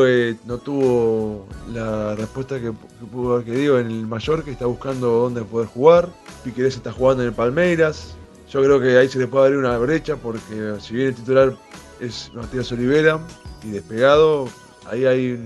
[0.06, 2.72] eh, no tuvo la respuesta que,
[3.10, 4.06] pudo haber querido en el
[4.44, 6.10] que está buscando dónde poder jugar.
[6.44, 8.16] Piquerés está jugando en el Palmeiras.
[8.50, 11.56] Yo creo que ahí se le puede abrir una brecha porque si bien el titular
[12.00, 13.18] es Matías Olivera
[13.64, 14.48] y despegado,
[14.84, 15.40] ahí hay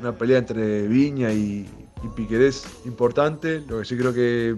[0.00, 1.68] una pelea entre Viña y,
[2.02, 3.62] y Piquerés importante.
[3.68, 4.56] Lo que sí creo que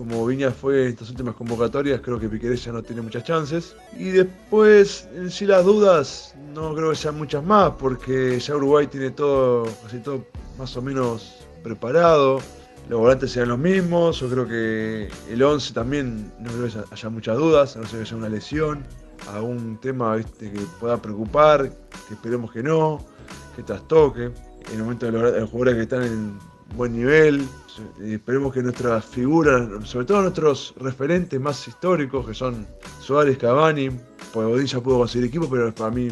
[0.00, 3.76] como Viña fue en estas últimas convocatorias, creo que Piquerés ya no tiene muchas chances.
[3.98, 8.86] Y después, en sí las dudas, no creo que sean muchas más, porque ya Uruguay
[8.86, 10.24] tiene todo, casi todo
[10.56, 12.40] más o menos preparado.
[12.88, 17.08] Los volantes sean los mismos, yo creo que el 11 también no creo que haya
[17.10, 18.82] muchas dudas, a no ser que haya una lesión,
[19.30, 20.48] algún tema que
[20.80, 21.70] pueda preocupar,
[22.08, 23.04] que esperemos que no,
[23.54, 24.30] que trastoque.
[24.70, 26.38] En el momento de los jugadores que están en
[26.74, 27.46] buen nivel,
[28.00, 32.66] esperemos que nuestras figuras, sobre todo nuestros referentes más históricos, que son
[33.00, 33.90] Suárez, Cavani,
[34.32, 36.08] pues ya pudo conseguir equipo, pero para mí,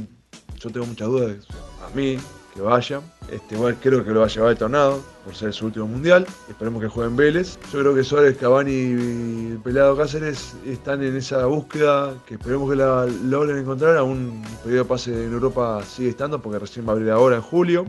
[0.59, 1.47] yo tengo muchas dudas,
[1.85, 2.18] a mí,
[2.55, 3.01] que vaya.
[3.31, 6.27] Este, igual creo que lo va a llevar el Tornado, por ser su último mundial.
[6.49, 7.59] Esperemos que jueguen Vélez.
[7.73, 12.77] Yo creo que Suárez, Cavani y Pelado Cáceres están en esa búsqueda que esperemos que
[12.77, 13.97] la logren encontrar.
[13.99, 17.37] Aún un periodo de pase en Europa sigue estando, porque recién va a abrir ahora
[17.37, 17.85] en julio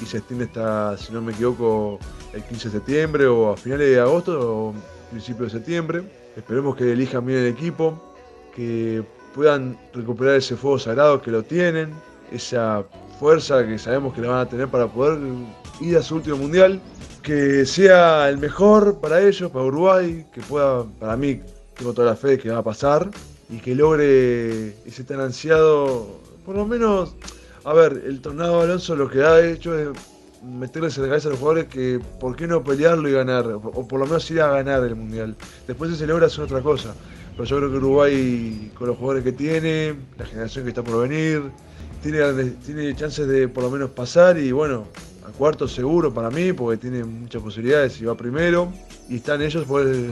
[0.00, 1.98] y se extiende hasta, si no me equivoco,
[2.32, 4.74] el 15 de septiembre o a finales de agosto o
[5.10, 6.02] principios de septiembre.
[6.36, 8.14] Esperemos que elijan bien el equipo,
[8.54, 9.02] que
[9.34, 11.92] puedan recuperar ese fuego sagrado que lo tienen,
[12.32, 12.84] esa
[13.18, 15.18] fuerza que sabemos que la van a tener para poder
[15.80, 16.80] ir a su último mundial,
[17.22, 21.40] que sea el mejor para ellos, para Uruguay, que pueda, para mí,
[21.76, 23.10] tengo toda la fe de que va a pasar
[23.48, 27.14] y que logre ese tan ansiado, por lo menos
[27.64, 29.88] a ver, el Tornado Alonso lo que ha hecho es
[30.42, 33.86] meterles en la cabeza a los jugadores que por qué no pelearlo y ganar, o
[33.86, 35.36] por lo menos ir a ganar el Mundial.
[35.66, 36.94] Después si se logra hacer otra cosa.
[37.32, 41.08] Pero yo creo que Uruguay, con los jugadores que tiene, la generación que está por
[41.08, 41.42] venir,
[42.02, 42.20] tiene,
[42.64, 44.86] tiene chances de por lo menos pasar y bueno,
[45.26, 48.72] a cuarto seguro para mí, porque tiene muchas posibilidades y va primero.
[49.08, 50.10] Y están ellos poder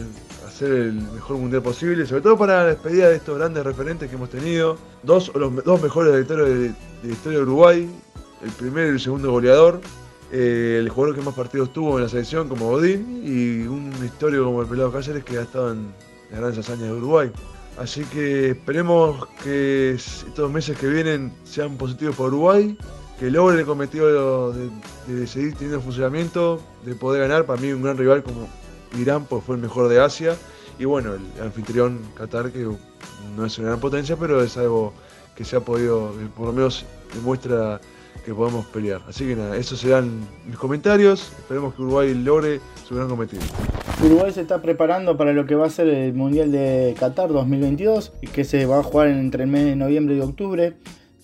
[0.59, 4.17] hacer el mejor mundial posible, sobre todo para la despedida de estos grandes referentes que
[4.17, 4.77] hemos tenido.
[5.05, 7.89] Dos, los dos mejores de de, de la historia de Uruguay,
[8.43, 9.81] el primero y el segundo goleador,
[10.33, 14.45] eh, el jugador que más partidos tuvo en la selección como Godín y un histórico
[14.45, 15.93] como el Pelado Cáceres que ha estado en
[16.31, 17.31] las grandes hazañas de Uruguay.
[17.79, 22.77] Así que esperemos que estos meses que vienen sean positivos para Uruguay,
[23.21, 27.47] que logre el cometido de, seguir teniendo funcionamiento, de poder ganar.
[27.47, 28.49] Para mí un gran rival como
[28.97, 30.37] Irán, pues fue el mejor de Asia.
[30.79, 32.67] Y bueno, el anfitrión Qatar, que
[33.37, 34.93] no es una gran potencia, pero es algo
[35.35, 37.81] que se ha podido, por lo menos demuestra
[38.25, 39.01] que podemos pelear.
[39.09, 41.33] Así que nada, esos serán mis comentarios.
[41.39, 43.43] Esperemos que Uruguay logre su gran cometido.
[44.05, 48.13] Uruguay se está preparando para lo que va a ser el Mundial de Qatar 2022,
[48.33, 50.75] que se va a jugar entre el mes de noviembre y octubre.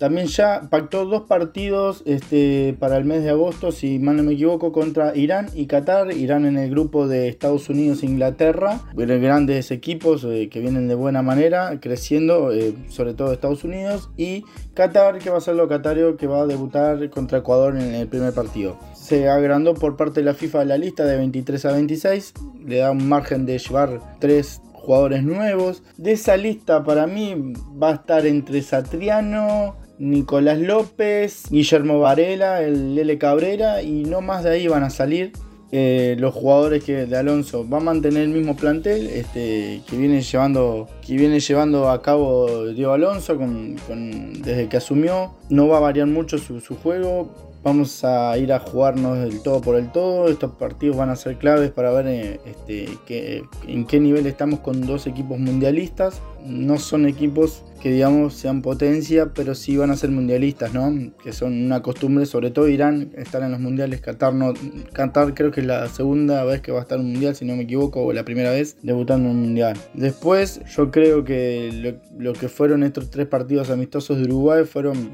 [0.04, 4.34] También ya pactó dos partidos este, para el mes de agosto, si mal no me
[4.34, 6.12] equivoco, contra Irán y Qatar.
[6.12, 8.82] Irán en el grupo de Estados Unidos e Inglaterra.
[8.94, 14.10] Grandes equipos eh, que vienen de buena manera, creciendo, eh, sobre todo Estados Unidos.
[14.18, 17.94] Y Qatar, que va a ser lo Qatario, que va a debutar contra Ecuador en
[17.94, 18.78] el primer partido.
[18.92, 22.34] Se agrandó por parte de la FIFA la lista de 23 a 26.
[22.66, 25.82] Le da un margen de llevar tres jugadores nuevos.
[25.96, 32.94] De esa lista para mí va a estar entre Satriano, Nicolás López, Guillermo Varela, el
[32.94, 35.32] Lele Cabrera y no más de ahí van a salir.
[35.76, 40.22] Eh, los jugadores que de Alonso va a mantener el mismo plantel este, que, viene
[40.22, 45.34] llevando, que viene llevando a cabo Diego Alonso desde que asumió.
[45.48, 49.60] No va a variar mucho su, su juego vamos a ir a jugarnos del todo
[49.62, 50.28] por el todo.
[50.28, 54.82] Estos partidos van a ser claves para ver eh, este, en qué nivel estamos con
[54.86, 56.20] dos equipos mundialistas.
[56.44, 60.92] No son equipos que digamos sean potencia, pero sí van a ser mundialistas, ¿no?
[61.22, 64.02] Que son una costumbre, sobre todo Irán, estar en los mundiales.
[64.02, 64.52] Qatar, no,
[64.92, 67.46] Qatar creo que es la segunda vez que va a estar en un mundial, si
[67.46, 69.76] no me equivoco, o la primera vez debutando en un mundial.
[69.94, 75.10] Después, yo creo que lo que fueron estos tres partidos amistosos de Uruguay fueron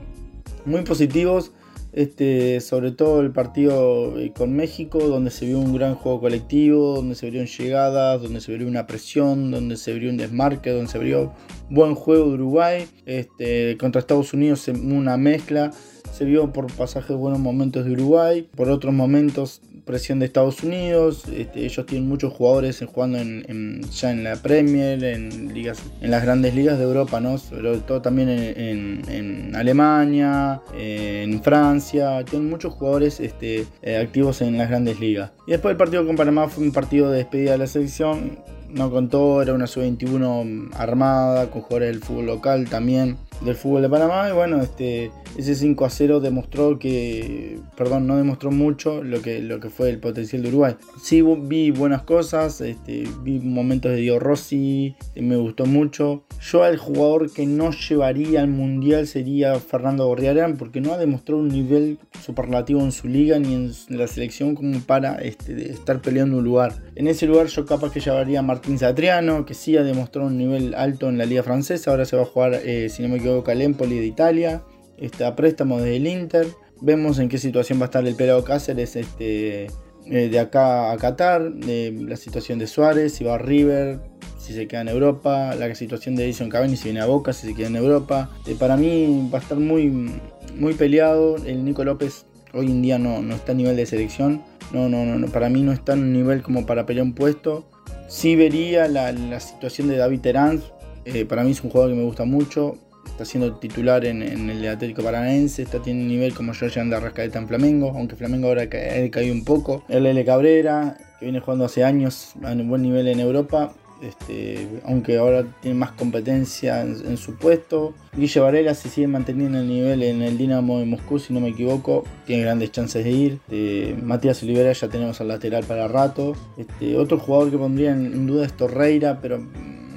[0.64, 1.52] muy positivos
[1.92, 6.96] este, sobre todo el partido eh, con México, donde se vio un gran juego colectivo,
[6.96, 10.90] donde se vieron llegadas, donde se vio una presión, donde se vio un desmarque, donde
[10.90, 11.32] se vio
[11.68, 12.88] buen juego de Uruguay.
[13.06, 15.72] Este, contra Estados Unidos una mezcla.
[16.20, 21.24] Se vio por pasajes buenos momentos de Uruguay, por otros momentos presión de Estados Unidos.
[21.34, 26.22] Este, ellos tienen muchos jugadores jugando en, ya en la Premier, en ligas, en las
[26.22, 27.38] grandes ligas de Europa, ¿no?
[27.38, 32.22] Sobre todo también en, Alemania, en Francia.
[32.26, 35.32] Tienen muchos jugadores este, eh, activos en las grandes ligas.
[35.46, 38.40] Y después el partido con Panamá fue un partido de despedida de la selección.
[38.68, 43.88] No contó, era una sub-21 armada, con jugadores del fútbol local también del fútbol de
[43.88, 49.22] Panamá y bueno, este, ese 5 a 0 demostró que, perdón, no demostró mucho lo
[49.22, 50.76] que, lo que fue el potencial de Uruguay.
[51.00, 56.24] Sí vi buenas cosas, este, vi momentos de Dio Rossi, me gustó mucho.
[56.40, 61.40] Yo al jugador que no llevaría al Mundial sería Fernando Gorriarán porque no ha demostrado
[61.40, 66.38] un nivel superlativo en su liga ni en la selección como para este, estar peleando
[66.38, 66.82] un lugar.
[66.94, 70.38] En ese lugar yo capaz que llevaría a Martín Satriano, que sí ha demostrado un
[70.38, 73.16] nivel alto en la liga francesa, ahora se va a jugar, eh, si no me
[73.16, 74.62] equivoco, Calempoli de Italia,
[75.00, 76.46] está a préstamo desde el Inter.
[76.80, 79.64] Vemos en qué situación va a estar el pelado Cáceres este,
[80.06, 84.00] eh, de acá a Qatar, la situación de Suárez, si va a River,
[84.38, 87.48] si se queda en Europa, la situación de Edison Cavani si viene a Boca, si
[87.48, 88.30] se queda en Europa.
[88.46, 90.10] Eh, para mí va a estar muy,
[90.56, 91.36] muy peleado.
[91.44, 94.42] El Nico López hoy en día no, no está a nivel de selección.
[94.72, 97.68] No, no, no, para mí no está en un nivel como para pelear un puesto.
[98.08, 100.62] Sí vería la, situación de David Terán.
[101.04, 102.78] Eh, para mí es un jugador que me gusta mucho
[103.20, 107.38] está siendo titular en, el Atlético Paranaense, está teniendo un nivel como George de Arrascaeta
[107.38, 108.68] en Flamengo, aunque Flamengo ahora ha
[109.10, 109.84] caído un poco.
[109.90, 110.24] El L.
[110.24, 115.44] Cabrera, que viene jugando hace años a un buen nivel en Europa, este, aunque ahora
[115.60, 117.92] tiene más competencia en, su puesto.
[118.16, 121.50] Guille Varela se sigue manteniendo el nivel en el Dinamo de Moscú, si no me
[121.50, 123.38] equivoco, tiene grandes chances de ir.
[123.50, 126.34] Este, Matías Olivera ya tenemos al lateral para rato.
[126.56, 129.42] Este, otro jugador que pondría en duda es Torreira, pero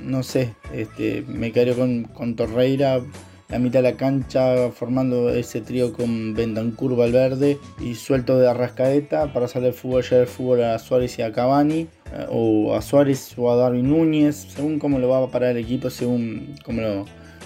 [0.04, 3.02] no sé, este, me quedaría con, con Torreira
[3.50, 9.32] la mitad de la cancha formando ese trío con Bentancur, Valverde y suelto de Arrascaeta
[9.32, 11.82] para hacer el fútbol, ya el fútbol a Suárez y a Cavani
[12.14, 15.58] eh, o a Suárez o a Darwin Núñez, según cómo lo va a parar el
[15.58, 17.06] equipo, según cómo lo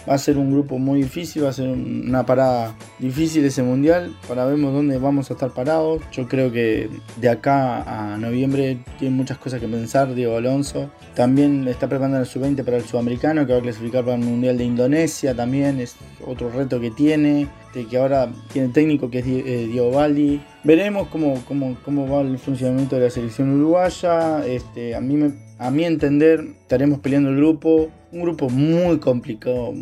[0.09, 4.15] Va a ser un grupo muy difícil, va a ser una parada difícil ese mundial.
[4.27, 6.01] Para ver dónde vamos a estar parados.
[6.11, 10.89] Yo creo que de acá a noviembre tiene muchas cosas que pensar Diego Alonso.
[11.13, 14.57] También está preparando el sub-20 para el sudamericano que va a clasificar para el mundial
[14.57, 15.35] de Indonesia.
[15.35, 17.47] También es otro reto que tiene.
[17.73, 20.41] Que ahora tiene técnico que es eh, Diego Baldi.
[20.63, 24.43] Veremos cómo, cómo, cómo, va el funcionamiento de la selección uruguaya.
[24.47, 29.73] Este, a, mí a mi entender, estaremos peleando el grupo un grupo muy complicado,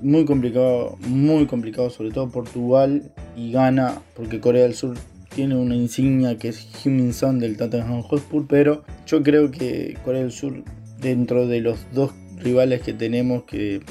[0.00, 4.96] muy complicado, muy complicado, sobre todo Portugal y Ghana, porque Corea del Sur
[5.34, 10.22] tiene una insignia que es Heung-Min Son del Tottenham Hotspur, pero yo creo que Corea
[10.22, 10.62] del Sur,
[11.00, 13.82] dentro de los dos rivales que tenemos, que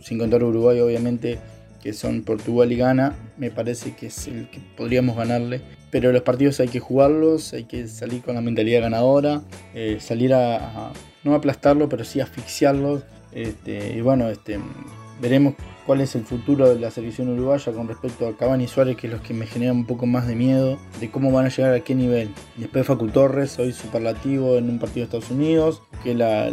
[0.00, 1.38] sin contar Uruguay obviamente,
[1.82, 5.60] que son Portugal y Ghana, me parece que es el que podríamos ganarle.
[5.90, 9.42] Pero los partidos hay que jugarlos, hay que salir con la mentalidad ganadora,
[9.74, 10.92] eh, salir a, a,
[11.24, 13.02] no aplastarlo, pero sí asfixiarlos
[13.34, 14.58] este, y bueno, este,
[15.20, 15.54] veremos
[15.86, 19.06] cuál es el futuro de la selección uruguaya con respecto a Cavani y Suárez, que
[19.08, 21.74] es los que me generan un poco más de miedo de cómo van a llegar
[21.74, 22.30] a qué nivel.
[22.56, 26.50] Después Facu Torres, hoy superlativo en un partido de Estados Unidos, que la,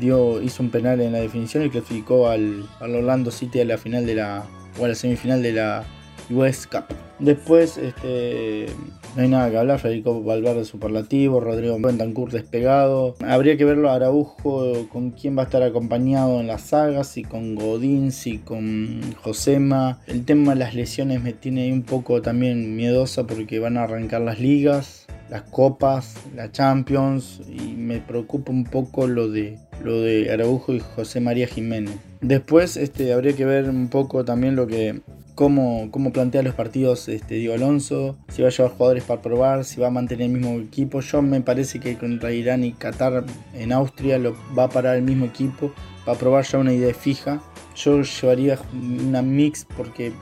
[0.00, 3.78] dio, hizo un penal en la definición y clasificó al, al Orlando City a la
[3.78, 4.44] final de la
[4.78, 5.84] o a la semifinal de la
[6.30, 6.84] US Cup.
[7.18, 8.66] Después, este,
[9.16, 9.78] no hay nada que hablar.
[9.78, 13.14] Federico Valverde superlativo, Rodrigo Bentancur despegado.
[13.20, 17.22] Habría que verlo a Araujo con quién va a estar acompañado en las sagas, si
[17.22, 20.00] con Godín, si con Josema.
[20.06, 24.22] El tema de las lesiones me tiene un poco también miedosa porque van a arrancar
[24.22, 30.30] las ligas, las copas, la Champions y me preocupa un poco lo de lo de
[30.30, 31.96] Araujo y José María Jiménez.
[32.20, 35.00] Después este, habría que ver un poco también lo que
[35.34, 39.64] cómo, cómo plantea los partidos este, Diego Alonso, si va a llevar jugadores para probar,
[39.64, 41.00] si va a mantener el mismo equipo.
[41.00, 45.02] Yo me parece que contra Irán y Qatar en Austria lo va a parar el
[45.02, 45.72] mismo equipo,
[46.06, 47.40] va a probar ya una idea fija.
[47.74, 50.12] Yo llevaría una mix porque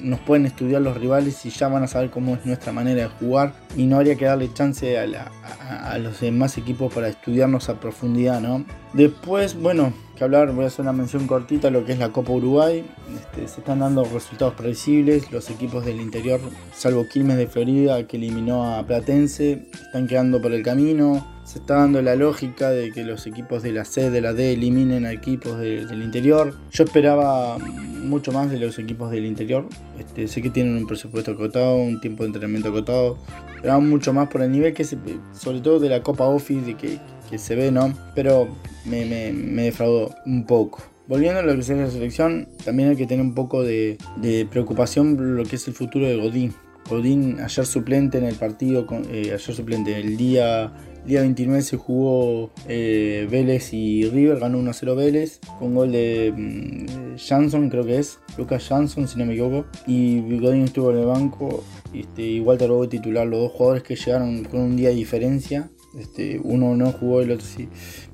[0.00, 3.08] nos pueden estudiar los rivales y ya van a saber cómo es nuestra manera de
[3.08, 8.40] jugar y no habría que darle chance a, los demás equipos para estudiarnos a profundidad,
[8.40, 8.64] ¿no?
[8.92, 12.10] Después, bueno, que hablar, voy a hacer una mención cortita a lo que es la
[12.10, 12.84] Copa Uruguay.
[13.14, 15.30] Este, se están dando resultados predecibles.
[15.30, 16.40] Los equipos del interior,
[16.74, 21.26] salvo Quilmes de Florida, que eliminó a Platense, están quedando por el camino.
[21.44, 24.52] Se está dando la lógica de que los equipos de la C, de la D,
[24.52, 26.52] eliminen a equipos del interior.
[26.70, 29.66] Yo esperaba mucho más de los equipos del interior.
[29.98, 33.18] Este, sé que tienen un presupuesto acotado, un tiempo de entrenamiento acotado.
[33.54, 36.98] Esperaba mucho más por el nivel que sobre todo de la Copa Office, de que
[37.28, 37.92] que se ve, ¿no?
[38.14, 38.48] Pero
[38.84, 40.82] me, me, defraudó un poco.
[41.06, 43.96] Volviendo a lo que es la selección, también hay que tener un poco de,
[44.50, 46.54] preocupación por lo que es el futuro de Godín.
[46.88, 50.72] Godín ayer suplente en el partido, eh, ayer suplente, el día,
[51.06, 57.16] día 29 se jugó eh, Vélez y River, ganó 1-0 Vélez, con gol de mm,
[57.16, 61.06] Jansson creo que es, Lucas Jansson si no me equivoco, y Godín estuvo en el
[61.06, 61.62] banco,
[61.92, 65.70] este, y Walter Bobo titular, los dos jugadores que llegaron con un día de diferencia,
[65.98, 67.68] este, uno no jugó, el otro sí.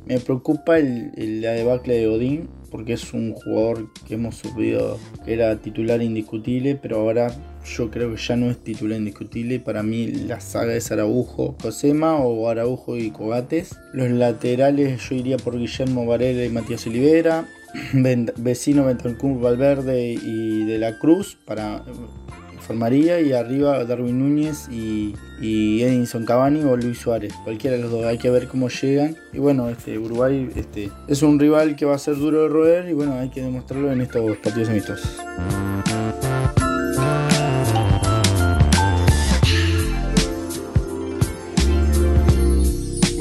[0.07, 5.35] Me preocupa el, la debacle de Odín, porque es un jugador que hemos subido que
[5.35, 9.61] era titular indiscutible, pero ahora yo creo que ya no es titular indiscutible.
[9.61, 13.77] Para mí la saga es Araujo, Cosema o Araujo y Cogates.
[13.93, 17.47] Los laterales yo iría por Guillermo Varela y Matías Olivera.
[18.37, 21.85] Vecino Bentancur Valverde y De la Cruz para
[22.65, 27.91] formaría y arriba Darwin Núñez y, y, Edinson Cavani o Luis Suárez, cualquiera de los
[27.91, 29.17] dos, hay que ver cómo llegan.
[29.33, 32.89] Y bueno, este Uruguay este, es un rival que va a ser duro de roer
[32.89, 35.17] y bueno, hay que demostrarlo en estos partidos amistosos.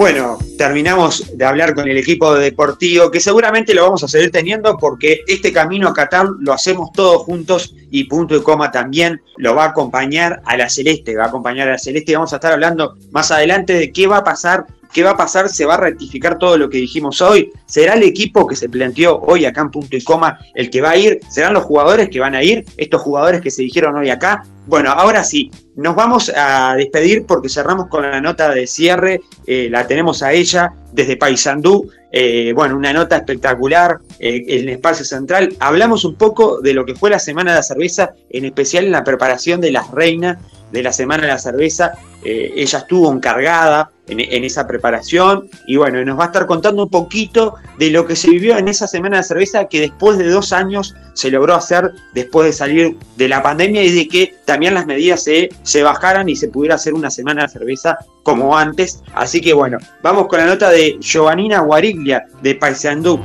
[0.03, 4.77] Bueno, terminamos de hablar con el equipo deportivo, que seguramente lo vamos a seguir teniendo
[4.77, 9.55] porque este camino a Qatar lo hacemos todos juntos y punto y coma también lo
[9.55, 12.35] va a acompañar a la Celeste, va a acompañar a la Celeste y vamos a
[12.35, 15.49] estar hablando más adelante de qué va a pasar ¿Qué va a pasar?
[15.49, 17.51] ¿Se va a rectificar todo lo que dijimos hoy?
[17.65, 20.91] ¿Será el equipo que se planteó hoy acá en punto y coma el que va
[20.91, 21.19] a ir?
[21.29, 22.63] ¿Serán los jugadores que van a ir?
[22.77, 24.43] ¿Estos jugadores que se dijeron hoy acá?
[24.67, 29.67] Bueno, ahora sí, nos vamos a despedir porque cerramos con la nota de cierre, eh,
[29.69, 35.03] la tenemos a ella desde Paysandú, eh, bueno, una nota espectacular eh, en el espacio
[35.03, 35.55] central.
[35.59, 38.91] Hablamos un poco de lo que fue la Semana de la Cerveza, en especial en
[38.91, 40.37] la preparación de las reinas
[40.73, 41.93] de la Semana de la Cerveza.
[42.23, 45.49] ella estuvo encargada en, esa preparación.
[45.67, 48.67] Y bueno, nos va a estar contando un poquito de lo que se vivió en
[48.67, 52.97] esa semana de cerveza que después de dos años se logró hacer después de salir
[53.15, 56.75] de la pandemia y de que también las medidas se, se bajaran y se pudiera
[56.75, 59.01] hacer una semana de cerveza como antes.
[59.13, 63.19] Así que bueno, vamos con la nota de Giovannina Guariglia de Paisandú.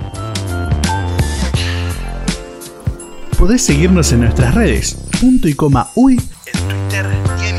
[3.39, 7.18] Podés seguirnos en nuestras redes, punto y coma uy, en Twitter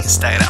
[0.09, 0.49] Instagram.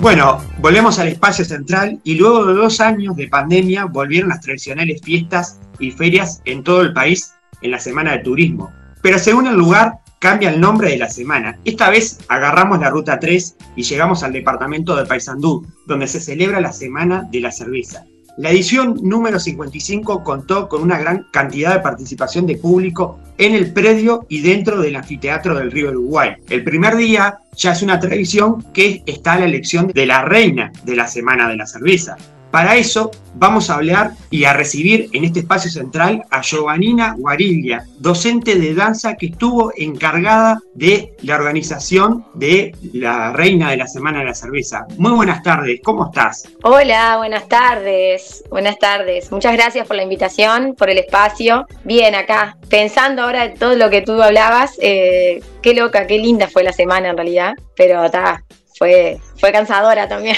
[0.00, 5.00] Bueno, volvemos al espacio central y luego de dos años de pandemia volvieron las tradicionales
[5.02, 8.72] fiestas y ferias en todo el país en la Semana de Turismo.
[9.00, 11.56] Pero según el lugar, cambia el nombre de la semana.
[11.64, 16.60] Esta vez agarramos la ruta 3 y llegamos al departamento de Paysandú, donde se celebra
[16.60, 18.04] la Semana de la Cerveza.
[18.36, 23.72] La edición número 55 contó con una gran cantidad de participación de público en el
[23.72, 26.32] predio y dentro del anfiteatro del río Uruguay.
[26.48, 30.96] El primer día ya es una tradición que está la elección de la reina de
[30.96, 32.16] la Semana de la Cerveza.
[32.54, 37.84] Para eso vamos a hablar y a recibir en este espacio central a Giovannina Guariglia,
[37.98, 44.20] docente de danza que estuvo encargada de la organización de la Reina de la Semana
[44.20, 44.86] de la Cerveza.
[44.98, 46.48] Muy buenas tardes, ¿cómo estás?
[46.62, 49.32] Hola, buenas tardes, buenas tardes.
[49.32, 51.66] Muchas gracias por la invitación, por el espacio.
[51.82, 56.46] Bien, acá, pensando ahora en todo lo que tú hablabas, eh, qué loca, qué linda
[56.46, 58.44] fue la semana en realidad, pero está,
[58.78, 60.36] fue, fue cansadora también.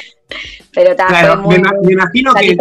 [0.72, 1.56] Pero claro, me,
[1.92, 2.58] imagino que eh,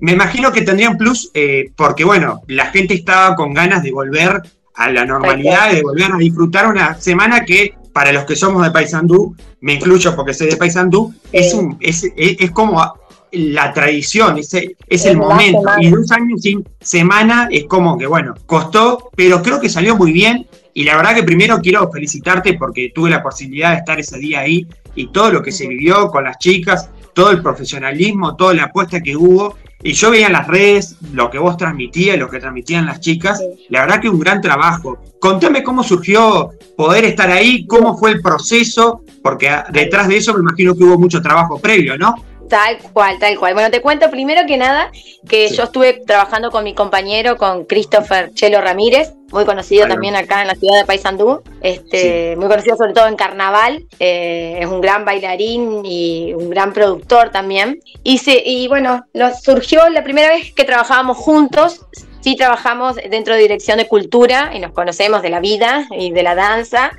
[0.00, 4.42] me imagino que tendrían plus eh, porque bueno, la gente estaba con ganas de volver
[4.74, 8.70] a la normalidad, de volver a disfrutar una semana que para los que somos de
[8.70, 12.94] Paysandú, me incluyo porque soy de Paysandú, es un es, es, como
[13.32, 15.62] la tradición, es, es el momento.
[15.80, 20.12] Y dos años sin semana es como que, bueno, costó, pero creo que salió muy
[20.12, 20.46] bien.
[20.78, 24.38] Y la verdad que primero quiero felicitarte porque tuve la posibilidad de estar ese día
[24.42, 24.64] ahí
[24.94, 29.00] y todo lo que se vivió con las chicas, todo el profesionalismo, toda la apuesta
[29.00, 29.56] que hubo.
[29.82, 33.42] Y yo veía en las redes lo que vos transmitías, lo que transmitían las chicas.
[33.70, 34.98] La verdad que un gran trabajo.
[35.18, 40.42] Contame cómo surgió poder estar ahí, cómo fue el proceso, porque detrás de eso me
[40.42, 42.14] imagino que hubo mucho trabajo previo, ¿no?
[42.48, 43.52] Tal cual, tal cual.
[43.54, 44.92] Bueno, te cuento primero que nada
[45.28, 50.40] que yo estuve trabajando con mi compañero, con Christopher Chelo Ramírez, muy conocido también acá
[50.40, 54.80] en la ciudad de Paysandú, este, muy conocido sobre todo en carnaval, eh, es un
[54.80, 57.80] gran bailarín y un gran productor también.
[58.02, 61.86] Y, se, y bueno, lo, surgió la primera vez que trabajábamos juntos,
[62.20, 66.22] sí trabajamos dentro de Dirección de Cultura y nos conocemos de la vida y de
[66.22, 66.92] la danza,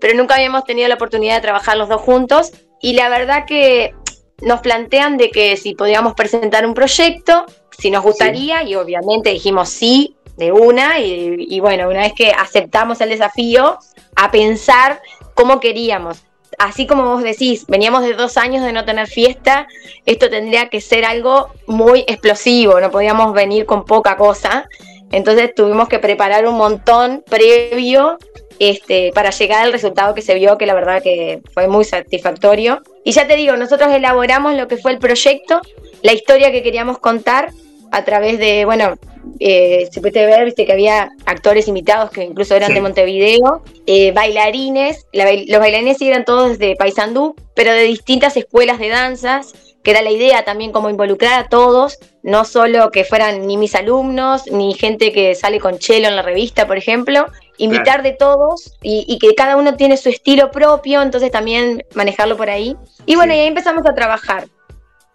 [0.00, 2.52] pero nunca habíamos tenido la oportunidad de trabajar los dos juntos.
[2.82, 3.94] Y la verdad que
[4.42, 7.44] nos plantean de que si podíamos presentar un proyecto,
[7.78, 13.00] si nos gustaría y obviamente dijimos sí de una y, bueno, una vez que aceptamos
[13.02, 13.78] el desafío,
[14.16, 15.00] a pensar
[15.34, 16.22] cómo queríamos.
[16.58, 19.68] Así como vos decís, veníamos de dos años de no tener fiesta,
[20.06, 24.66] esto tendría que ser algo muy explosivo, no podíamos venir con poca cosa.
[25.12, 28.18] Entonces tuvimos que preparar un montón previo
[28.58, 32.82] este, para llegar al resultado que se vio, que la verdad que fue muy satisfactorio.
[33.04, 35.60] Y ya te digo, nosotros elaboramos lo que fue el proyecto,
[36.02, 37.50] la historia que queríamos contar
[37.92, 38.96] a través de, bueno,
[39.38, 44.12] eh, se puede ver, viste que había actores invitados que incluso eran de Montevideo, eh,
[44.12, 50.02] bailarines, los bailarines eran todos de Paysandú, pero de distintas escuelas de danzas, que era
[50.02, 54.74] la idea también como involucrar a todos, no solo que fueran ni mis alumnos, ni
[54.74, 59.34] gente que sale con chelo en la revista, por ejemplo, invitar de todos y, que
[59.34, 62.76] cada uno tiene su estilo propio, entonces también manejarlo por ahí.
[63.06, 64.48] Y bueno, y ahí empezamos a trabajar.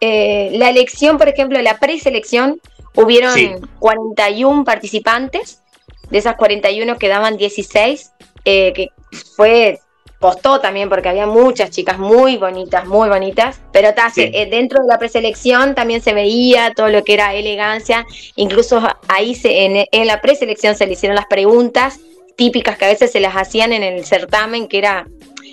[0.01, 2.59] Eh, la elección, por ejemplo, la preselección,
[2.95, 5.61] hubieron 41 participantes,
[6.09, 8.11] de esas 41 quedaban 16,
[8.45, 8.89] eh, que
[9.35, 9.79] fue
[10.19, 14.97] costó también porque había muchas chicas muy bonitas, muy bonitas, pero eh, dentro de la
[14.97, 20.21] preselección también se veía todo lo que era elegancia, incluso ahí se, en, en la
[20.21, 21.99] preselección se le hicieron las preguntas
[22.37, 25.05] típicas que a veces se las hacían en el certamen, que era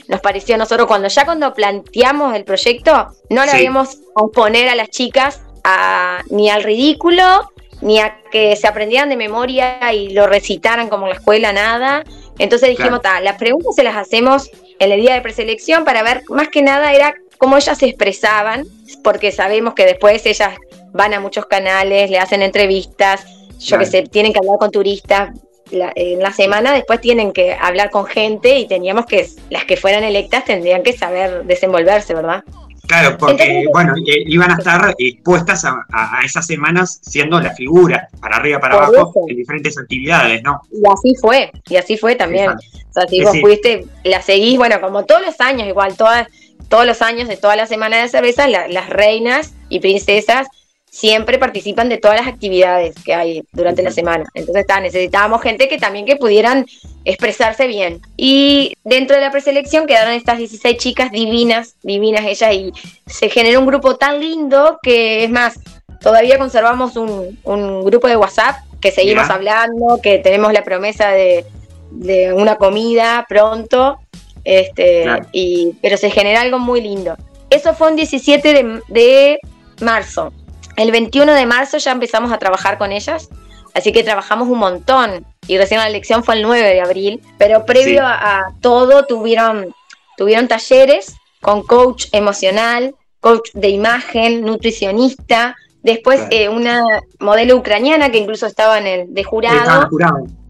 [0.09, 3.99] nos pareció a nosotros cuando ya cuando planteamos el proyecto, no le habíamos
[4.32, 7.51] poner a las chicas a, ni al ridículo,
[7.81, 12.05] ni a que se aprendieran de memoria y lo recitaran como en la escuela, nada.
[12.39, 16.49] Entonces dijimos, las preguntas se las hacemos en el día de preselección para ver, más
[16.49, 18.65] que nada era cómo ellas se expresaban,
[19.03, 20.55] porque sabemos que después ellas
[20.93, 23.25] van a muchos canales, le hacen entrevistas,
[23.59, 25.31] yo que sé, tienen que hablar con turistas,
[25.73, 30.05] en la semana después tienen que hablar con gente y teníamos que, las que fueran
[30.05, 32.45] electas tendrían que saber desenvolverse, ¿verdad?
[32.87, 38.37] Claro, porque, bueno, eh, iban a estar expuestas a, esas semanas siendo la figura, para
[38.37, 40.61] arriba, para abajo, en diferentes actividades, ¿no?
[40.70, 42.51] Y así fue, y así fue también.
[42.51, 46.28] O sea, si vos fuiste, la seguís, bueno, como todos los años, igual, todas,
[46.68, 50.49] todos los años de toda la semana de cerveza, las reinas y princesas
[50.93, 54.26] siempre participan de todas las actividades que hay durante la semana.
[54.35, 56.66] Entonces está, necesitábamos gente que también que pudieran
[57.05, 58.01] expresarse bien.
[58.17, 62.73] Y dentro de la preselección quedaron estas 16 chicas divinas, divinas ellas, y
[63.07, 65.59] se generó un grupo tan lindo que es más,
[66.01, 67.39] todavía conservamos un,
[67.85, 71.45] grupo de WhatsApp que seguimos hablando, que tenemos la promesa de,
[72.35, 73.99] una comida pronto,
[74.45, 77.17] este, y, pero se genera algo muy lindo.
[77.51, 79.39] Eso fue un 17 de, de
[79.81, 80.33] marzo.
[80.77, 83.29] El 21 de marzo ya empezamos a trabajar con ellas,
[83.75, 87.64] así que trabajamos un montón y recién la elección fue el 9 de abril, pero
[87.64, 89.74] previo a, todo tuvieron,
[90.16, 96.82] tuvieron talleres con coach emocional, coach de imagen, nutricionista, después eh, una
[97.18, 99.88] modelo ucraniana que incluso estaba en el de jurado.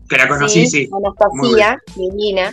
[0.08, 0.88] que la conocí, sí.
[0.92, 2.52] Anastasia, divina.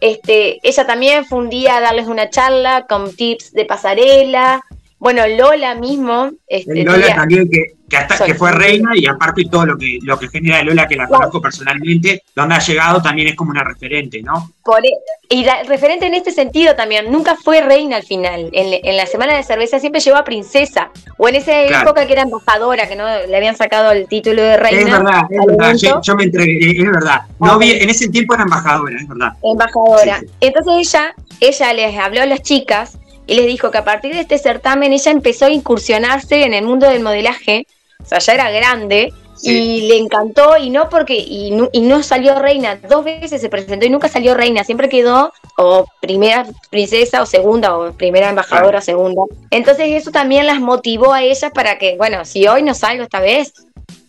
[0.00, 4.62] Este, ella también fue un día a darles una charla con tips de pasarela,
[4.98, 6.30] bueno, Lola mismo.
[6.46, 10.18] Este, Lola también, que, que, hasta, que fue reina y aparte todo lo que, lo
[10.18, 14.22] que genera Lola, que la conozco personalmente, donde ha llegado también es como una referente,
[14.22, 14.50] ¿no?
[14.62, 14.90] Por, e,
[15.30, 18.50] y la referente en este sentido también, nunca fue reina al final.
[18.52, 20.90] En, la semana de cerveza siempre llegó a princesa.
[21.16, 24.56] O en esa época que era embajadora, que no le habían sacado el título de
[24.56, 24.80] reina.
[24.80, 26.00] Es verdad, es verdad.
[26.02, 27.22] Yo, me entregué, es verdad.
[27.38, 29.32] No en ese tiempo era embajadora, es verdad.
[29.42, 30.20] Embajadora.
[30.40, 34.20] Entonces ella, ella les habló a las chicas y les dijo que a partir de
[34.20, 37.66] este certamen ella empezó a incursionarse en el mundo del modelaje,
[38.02, 42.76] o sea, ya era grande, y le encantó, y no porque, y no, salió reina,
[42.88, 47.76] dos veces se presentó y nunca salió reina, siempre quedó o primera princesa o segunda,
[47.76, 49.22] o primera embajadora o segunda.
[49.50, 53.20] Entonces eso también las motivó a ellas para que, bueno, si hoy no salgo esta
[53.20, 53.52] vez,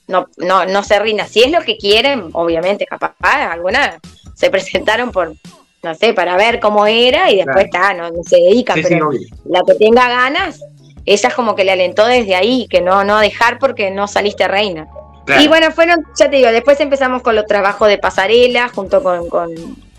[0.08, 1.28] no, no, no se rinda.
[1.28, 3.98] Si es lo que quieren, obviamente, capaz, algunas
[4.34, 5.36] se presentaron por,
[5.84, 9.12] no sé, para ver cómo era y después está, no, se dedica, pero
[9.46, 10.60] la que tenga ganas,
[11.10, 14.48] ella es como que le alentó desde ahí, que no, no dejar porque no saliste
[14.48, 14.88] reina.
[15.40, 19.28] Y bueno, fueron, ya te digo, después empezamos con los trabajos de pasarela junto con,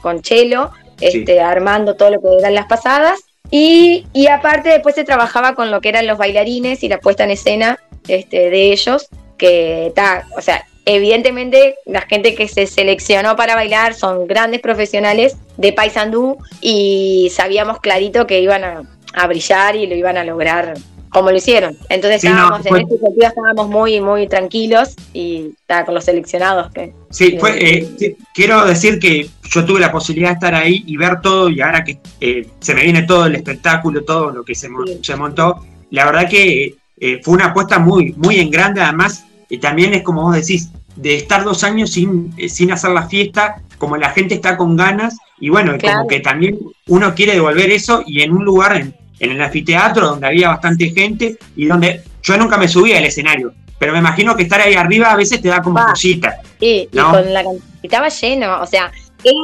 [0.00, 3.20] con, Chelo, este, armando todo lo que eran las pasadas.
[3.50, 7.24] Y, y, aparte después se trabajaba con lo que eran los bailarines y la puesta
[7.24, 13.34] en escena este, de ellos, que está, o sea, evidentemente la gente que se seleccionó
[13.34, 18.82] para bailar son grandes profesionales de Paysandú y sabíamos clarito que iban a,
[19.14, 20.74] a brillar y lo iban a lograr
[21.10, 21.76] como lo hicieron.
[21.88, 26.72] Entonces estábamos, en este sentido estábamos muy, muy tranquilos y estaba con los seleccionados.
[26.72, 30.96] Que, sí, fue, eh, quiero decir que yo tuve la posibilidad de estar ahí y
[30.96, 34.54] ver todo y ahora que eh, se me viene todo el espectáculo, todo lo que
[34.54, 34.68] se,
[35.02, 39.58] se montó, la verdad que eh, fue una apuesta muy, muy en grande, además, y
[39.58, 43.96] también es como vos decís, de estar dos años sin, sin hacer la fiesta, como
[43.96, 48.20] la gente está con ganas, y bueno, como que también uno quiere devolver eso y
[48.20, 52.56] en un lugar, en, en el anfiteatro donde había bastante gente y donde yo nunca
[52.56, 55.62] me subía al escenario, pero me imagino que estar ahí arriba a veces te da
[55.62, 56.40] como cosita.
[56.58, 57.44] Sí, y con la
[57.82, 58.90] estaba lleno, o sea,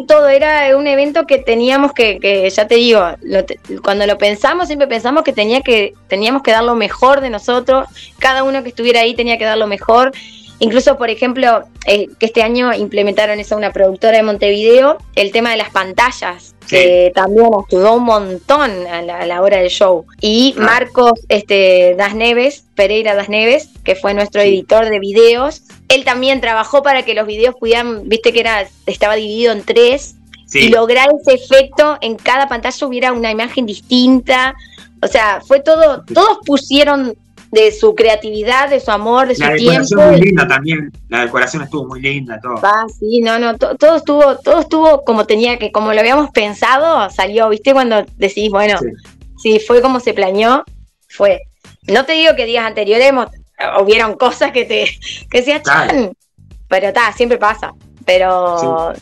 [0.06, 3.02] todo era un evento que teníamos que, que ya te digo,
[3.82, 7.86] cuando lo pensamos siempre pensamos que tenía que teníamos que dar lo mejor de nosotros,
[8.18, 10.12] cada uno que estuviera ahí tenía que dar lo mejor
[10.58, 15.50] Incluso, por ejemplo, eh, que este año implementaron eso una productora de Montevideo, el tema
[15.50, 20.06] de las pantallas, que también ayudó un montón a la, hora del show.
[20.20, 26.04] Y Marcos este, Das Neves, Pereira Das Neves, que fue nuestro editor de videos, él
[26.04, 30.16] también trabajó para que los videos pudieran, viste que era, estaba dividido en tres,
[30.52, 34.54] y lograr ese efecto en cada pantalla hubiera una imagen distinta.
[35.02, 37.16] O sea, fue todo, todos pusieron
[37.56, 39.64] de su creatividad, de su amor, de su tiempo.
[39.64, 42.60] La decoración muy linda también, la decoración estuvo muy linda, todo.
[42.62, 47.08] Ah, sí, no, no, todo estuvo, todo estuvo como tenía que, como lo habíamos pensado,
[47.08, 47.72] salió, ¿viste?
[47.72, 48.78] Cuando decís, bueno,
[49.38, 50.64] sí, fue como se planeó,
[51.08, 51.40] fue.
[51.88, 53.10] No te digo que días anteriores
[53.80, 54.84] hubieron cosas que te,
[55.30, 55.62] que decías,
[56.68, 57.72] pero está, siempre pasa,
[58.04, 58.92] pero...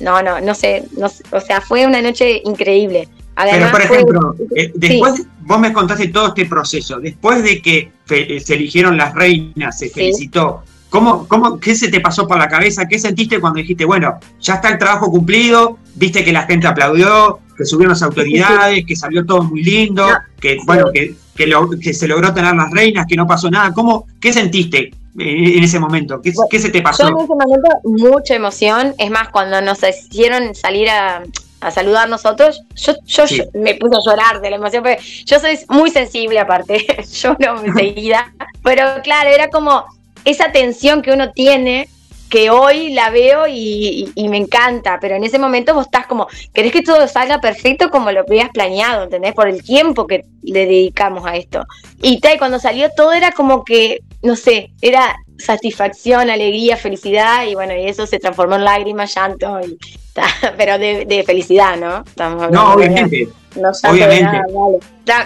[0.00, 3.08] No, no, no sé, no, o sea, fue una noche increíble.
[3.34, 8.40] Pero, por ejemplo, eh, después vos me contaste todo este proceso, después de que eh,
[8.40, 12.86] se eligieron las reinas, se felicitó, ¿cómo, cómo, ¿qué se te pasó por la cabeza?
[12.88, 17.40] ¿Qué sentiste cuando dijiste, bueno, ya está el trabajo cumplido, viste que la gente aplaudió,
[17.56, 20.06] que subieron las autoridades, que salió todo muy lindo,
[20.40, 23.72] que bueno, que, que, se logró tener las reinas, que no pasó nada?
[23.72, 24.92] ¿Cómo, ¿Qué sentiste?
[25.20, 26.20] en ese momento?
[26.22, 27.08] ¿Qué, ¿Qué, se te pasó?
[27.08, 28.94] en ese momento mucha emoción.
[28.98, 31.24] Es más, cuando nos hicieron salir a,
[31.60, 35.58] a saludar nosotros, yo, yo, me puse a llorar de la emoción, porque yo soy
[35.68, 38.32] muy sensible aparte, yo no enseguida,
[38.62, 39.84] pero claro, era como
[40.24, 41.88] esa tensión que uno tiene
[42.28, 46.72] que hoy la veo y, me encanta, pero en ese momento vos estás como, querés
[46.72, 49.34] que todo salga perfecto como lo habías planeado, ¿entendés?
[49.34, 51.64] Por el tiempo que le dedicamos a esto.
[52.02, 57.54] Y tal, cuando salió todo era como que, no sé, era satisfacción, alegría, felicidad, y
[57.54, 59.78] bueno, y eso se transformó en lágrimas, llanto, y,
[60.56, 62.04] pero de, felicidad, ¿no?
[62.50, 63.28] no, obviamente.
[63.56, 64.40] No obviamente.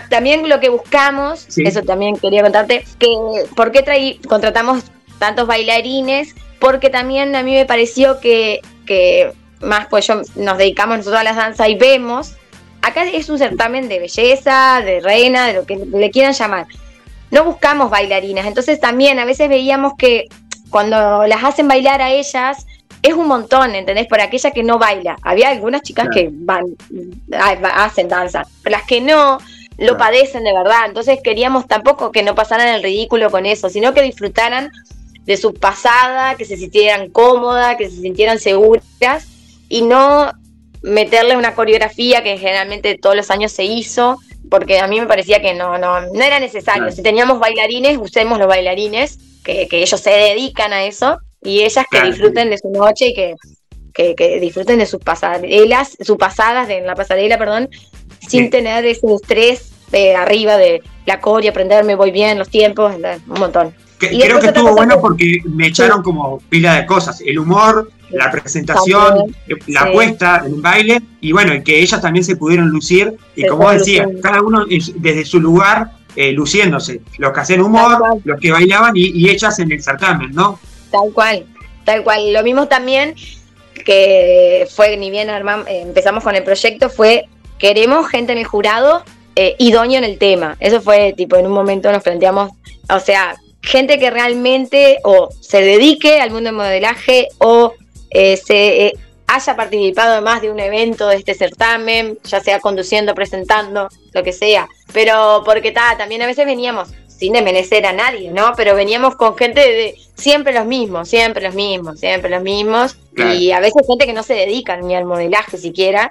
[0.09, 3.09] También lo que buscamos, eso también quería contarte, que
[3.57, 4.85] por qué traí, contratamos
[5.19, 10.99] tantos bailarines, porque también a mí me pareció que, que más pues yo nos dedicamos
[10.99, 12.35] nosotros a la danza y vemos,
[12.83, 16.67] acá es un certamen de belleza, de reina, de lo que le quieran llamar.
[17.33, 20.27] No buscamos bailarinas, entonces también a veces veíamos que
[20.71, 22.67] cuando las hacen bailar a ellas,
[23.03, 24.07] es un montón, ¿entendés?
[24.07, 25.17] Por aquella que no baila.
[25.23, 26.67] Había algunas chicas que van,
[27.75, 29.39] hacen danza, pero las que no,
[29.79, 30.87] lo padecen de verdad.
[30.87, 34.71] Entonces queríamos tampoco que no pasaran el ridículo con eso, sino que disfrutaran
[35.25, 38.85] de su pasada, que se sintieran cómodas, que se sintieran seguras
[39.69, 40.31] y no
[40.83, 44.19] meterle una coreografía que generalmente todos los años se hizo,
[44.53, 46.93] porque a mí me parecía que no, no, no era necesario.
[46.93, 51.87] Si teníamos bailarines, usemos los bailarines, que, que ellos se dedican a eso, y ellas
[51.91, 53.35] que disfruten de su noche y que,
[54.15, 57.71] que, disfruten de sus pasarelas, sus pasadas de, en la pasarela, perdón,
[58.29, 63.41] sin tener ese estrés de arriba de la core, aprenderme, voy bien, los tiempos, un
[63.41, 63.75] montón.
[63.99, 69.35] creo que estuvo bueno porque me echaron como pila de cosas, el humor, la presentación,
[69.49, 73.71] eh, la apuesta, el baile, y bueno, que ellas también se pudieron lucir, y como
[73.71, 74.65] decía, cada uno
[74.97, 79.59] desde su lugar eh, luciéndose, los que hacían humor, los que bailaban y, y ellas
[79.59, 80.59] en el certamen, ¿no?
[80.91, 81.47] Tal cual,
[81.85, 82.33] tal cual.
[82.33, 83.15] Lo mismo también
[83.85, 87.27] que fue, ni bien eh, empezamos con el proyecto, fue
[87.59, 89.05] queremos gente en el jurado
[89.37, 90.57] eh, idóneo en el tema.
[90.61, 92.51] Eso fue tipo, en un momento nos planteamos,
[92.91, 97.75] o sea, gente que realmente o se dedique al mundo del modelaje o
[98.13, 98.95] eh, se
[99.27, 104.23] haya participado en más de un evento de este certamen, ya sea conduciendo, presentando, lo
[104.23, 104.69] que sea.
[104.93, 108.53] Pero porque también a veces veníamos sin desmerecer a nadie, ¿no?
[108.57, 112.97] Pero veníamos con gente de siempre los mismos, siempre los mismos, siempre los mismos.
[113.17, 116.11] Y a veces gente que no se dedica ni al modelaje siquiera.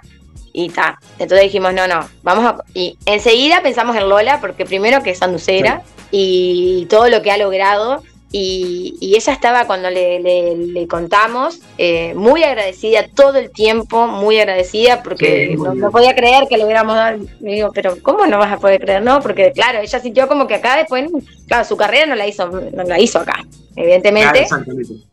[0.54, 1.00] Y ta.
[1.20, 2.64] Entonces dijimos, no, no, vamos a.
[2.74, 5.82] Y enseguida pensamos en Lola, porque primero que es sanducera
[6.12, 13.08] y todo lo que ha logrado y, ella estaba cuando le, contamos eh, muy agradecida
[13.14, 17.20] todo el tiempo, muy agradecida porque no, podía creer que le hubiéramos dado.
[17.40, 19.02] Me digo, pero ¿cómo no vas a poder creer?
[19.02, 21.10] No, porque claro, ella sintió como que acá después,
[21.48, 24.48] claro, su carrera no la hizo, no la hizo acá, evidentemente.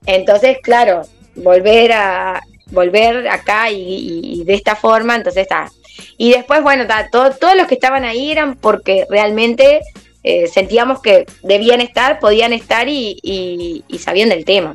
[0.06, 1.02] entonces, claro,
[1.34, 2.40] volver a
[2.70, 5.70] volver acá y, de esta forma, entonces está.
[6.16, 9.80] Y después, bueno, todos los que estaban ahí eran porque realmente
[10.22, 14.74] eh, sentíamos que debían estar, podían estar y, sabían del tema.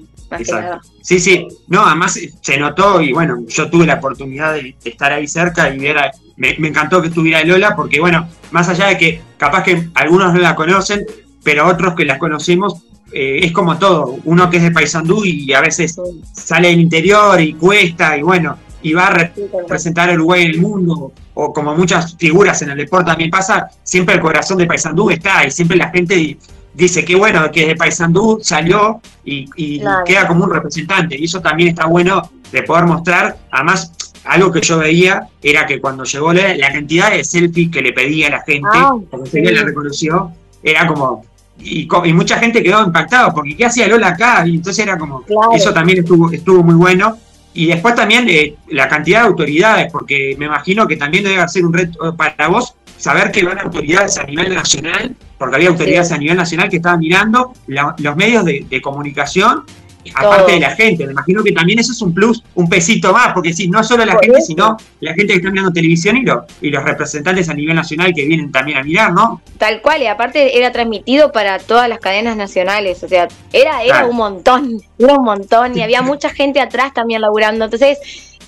[1.01, 5.27] Sí, sí, no, además se notó y bueno, yo tuve la oportunidad de, estar ahí
[5.27, 5.97] cerca y ver,
[6.37, 10.39] me, encantó que estuviera Lola porque bueno, más allá de que capaz que algunos no
[10.39, 11.05] la conocen,
[11.43, 12.81] pero otros que la conocemos,
[13.11, 15.99] eh, es como todo, uno que es de Paysandú y a veces
[16.33, 20.61] sale del interior y cuesta y bueno, y va a representar a Uruguay en el
[20.61, 25.09] mundo, o como muchas figuras en el deporte también pasa, siempre el corazón de Paysandú
[25.09, 26.37] está y siempre la gente
[26.73, 31.17] dice que bueno, que de Paysandú salió y, queda como un representante.
[31.17, 33.37] Y eso también está bueno de poder mostrar.
[33.51, 33.91] Además,
[34.25, 37.93] algo que yo veía era que cuando llegó la, la cantidad de selfies que le
[37.93, 40.31] pedía a la gente, ah, cuando se la reconoció,
[40.61, 41.23] era como,
[41.59, 44.45] y, mucha gente quedó impactada porque ¿qué hacía Lola acá?
[44.47, 45.23] Y entonces era como,
[45.53, 47.17] eso también estuvo, estuvo muy bueno.
[47.53, 51.65] Y después también eh, la cantidad de autoridades, porque me imagino que también debe ser
[51.65, 56.17] un reto para vos saber que van autoridades a nivel nacional, porque había autoridades a
[56.17, 59.65] nivel nacional que estaban mirando los medios de, comunicación
[60.13, 61.05] aparte de la gente.
[61.05, 64.05] Me imagino que también eso es un plus, un pesito más, porque sí, no solo
[64.05, 66.25] la gente, sino la gente que está mirando televisión y,
[66.67, 69.41] y los representantes a nivel nacional que vienen también a mirar, ¿no?
[69.57, 74.05] Tal cual, y aparte era transmitido para todas las cadenas nacionales, o sea, era, era
[74.05, 77.97] un montón, era un montón, y había mucha gente atrás también laburando, entonces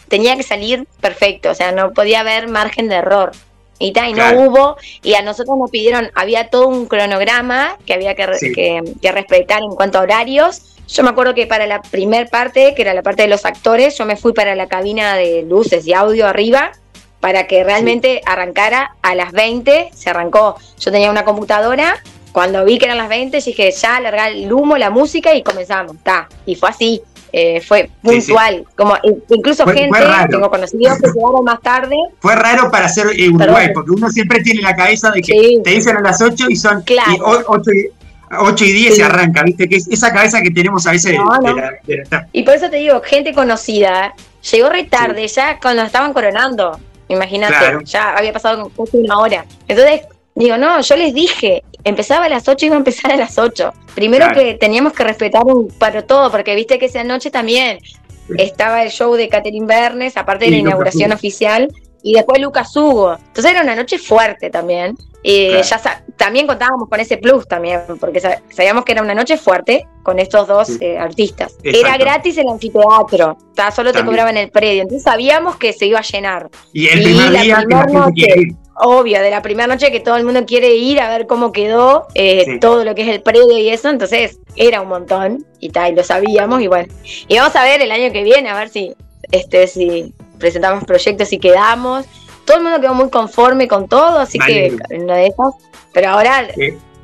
[0.08, 3.32] tenía que salir perfecto, o sea, no podía haber margen de error.
[3.78, 8.16] Y, y no hubo, y a nosotros nos pidieron, había todo un cronograma que había
[8.16, 8.26] que,
[8.56, 12.74] que, que respetar en cuanto a horarios, yo me acuerdo que para la primer parte,
[12.76, 15.86] que era la parte de los actores, yo me fui para la cabina de luces
[15.88, 16.72] y audio arriba
[17.20, 20.58] para que realmente arrancara a las 20, se arrancó.
[20.80, 21.96] Yo tenía una computadora,
[22.32, 25.96] cuando vi que eran las 20, dije, ya, largar el humo, la música y comenzamos.
[26.04, 26.30] Ta.
[26.46, 28.66] Y fue así, eh, fue puntual.
[28.76, 28.96] Como,
[29.30, 31.96] incluso gente, tengo conocidos que llegaron más tarde.
[32.20, 35.98] Fue raro para hacer Uruguay, porque uno siempre tiene la cabeza de que te dicen
[35.98, 37.44] a las 8 y son claro.
[37.48, 37.72] 8,
[38.40, 39.68] 8 y 10 se arranca, ¿viste?
[39.68, 41.18] Que es esa cabeza que tenemos a veces
[42.32, 44.14] Y por eso te digo, gente conocida,
[44.52, 46.80] llegó re tarde, ya cuando estaban coronando.
[47.08, 49.46] Imagínate, ya había pasado casi una hora.
[49.68, 50.02] Entonces,
[50.34, 53.38] digo, no, yo les dije, empezaba a las 8 y iba a empezar a las
[53.38, 53.74] 8.
[53.94, 57.80] Primero que teníamos que respetar un para todo, porque viste que esa noche también
[58.38, 61.72] estaba el show de Catherine Bernes, aparte de la inauguración oficial,
[62.06, 63.16] y después Lucas Hugo.
[63.16, 64.96] Entonces era una noche fuerte también.
[65.24, 65.82] Y ya
[66.18, 70.48] también contábamos con ese plus también, porque sabíamos que era una noche fuerte con estos
[70.48, 71.58] dos eh, artistas.
[71.64, 73.36] Era gratis el anfiteatro,
[73.76, 76.48] solo te cobraban el predio, entonces sabíamos que se iba a llenar.
[76.74, 77.66] Y el primer día
[78.76, 82.06] obvio, de la primera noche que todo el mundo quiere ir a ver cómo quedó
[82.14, 85.94] eh, todo lo que es el predio y eso, entonces era un montón y tal,
[85.94, 86.94] y lo sabíamos y bueno.
[87.28, 88.94] Y vamos a ver el año que viene, a ver si,
[89.32, 92.06] este, si presentamos proyectos y quedamos
[92.46, 95.54] todo el mundo quedó muy conforme con todo, así que una de esas.
[95.92, 96.48] Pero ahora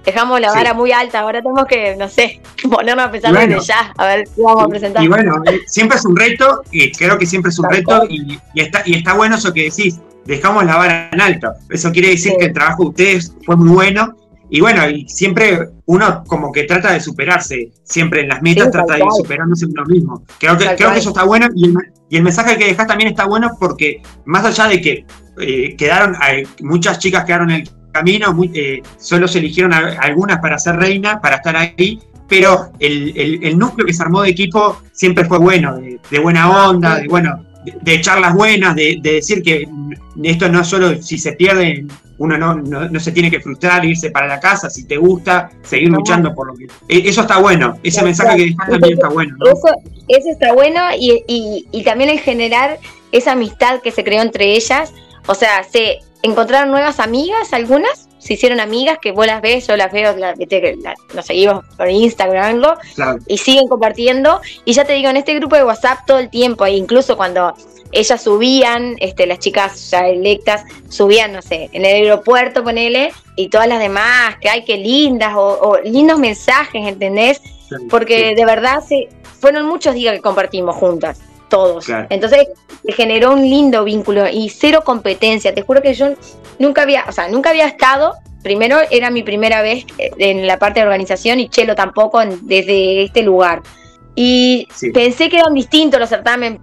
[0.05, 3.93] dejamos la vara muy alta, ahora tenemos que, no sé, ponernos a pensar desde ya,
[3.97, 5.03] a ver qué vamos a presentar.
[5.03, 8.39] Y bueno, eh, siempre es un reto, y creo que siempre es un reto, y,
[8.55, 11.51] está, y está bueno eso que decís, dejamos la vara en alto.
[11.69, 14.15] Eso quiere decir que el trabajo de ustedes fue muy bueno.
[14.53, 18.95] Y bueno, y siempre uno como que trata de superarse, siempre en las metas trata
[18.95, 20.23] de ir superándose uno mismo.
[20.37, 21.73] Creo que, creo que eso está bueno y el,
[22.09, 25.05] y el mensaje que dejas también está bueno porque más allá de que
[25.39, 26.17] eh, quedaron,
[26.59, 31.37] muchas chicas quedaron en el camino, eh, solo se eligieron algunas para ser reina, para
[31.37, 36.67] estar ahí, pero el, núcleo que se armó de equipo siempre fue bueno, de, buena
[36.67, 39.67] onda, de bueno, de, charlas buenas, de, decir que
[40.23, 41.85] esto no solo si se pierde,
[42.17, 46.33] uno no, se tiene que frustrar, irse para la casa, si te gusta, seguir luchando
[46.33, 46.65] por lo que...
[46.87, 49.35] E, eso está bueno, ese mensaje que dejas también está bueno.
[50.07, 51.23] Eso, está bueno y,
[51.71, 52.79] y también el generar
[53.11, 54.93] esa amistad que se creó entre ellas.
[55.27, 59.75] O sea, se encontraron nuevas amigas, algunas, se hicieron amigas que vos las ves, yo
[59.75, 60.35] las veo, la,
[61.13, 62.61] nos seguimos por Instagram
[63.27, 64.39] y siguen compartiendo.
[64.63, 67.55] Y ya te digo, en este grupo de WhatsApp todo el tiempo, e incluso cuando
[67.91, 73.49] ellas subían, este, las chicas ya electas, subían, no sé, en el aeropuerto, ponele, y
[73.49, 77.41] todas las demás, que hay que lindas, o, lindos mensajes, ¿entendés?
[77.89, 79.09] Porque de verdad se,
[79.39, 81.19] fueron muchos días que compartimos juntas
[81.49, 81.85] todos.
[82.09, 82.47] Entonces
[82.87, 85.53] generó un lindo vínculo y cero competencia.
[85.53, 86.13] Te juro que yo
[86.61, 90.79] nunca había, o sea, nunca había estado primero era mi primera vez en la parte
[90.79, 93.61] de organización y Chelo tampoco desde este lugar.
[94.15, 96.59] Y pensé que eran distintos los certámenes,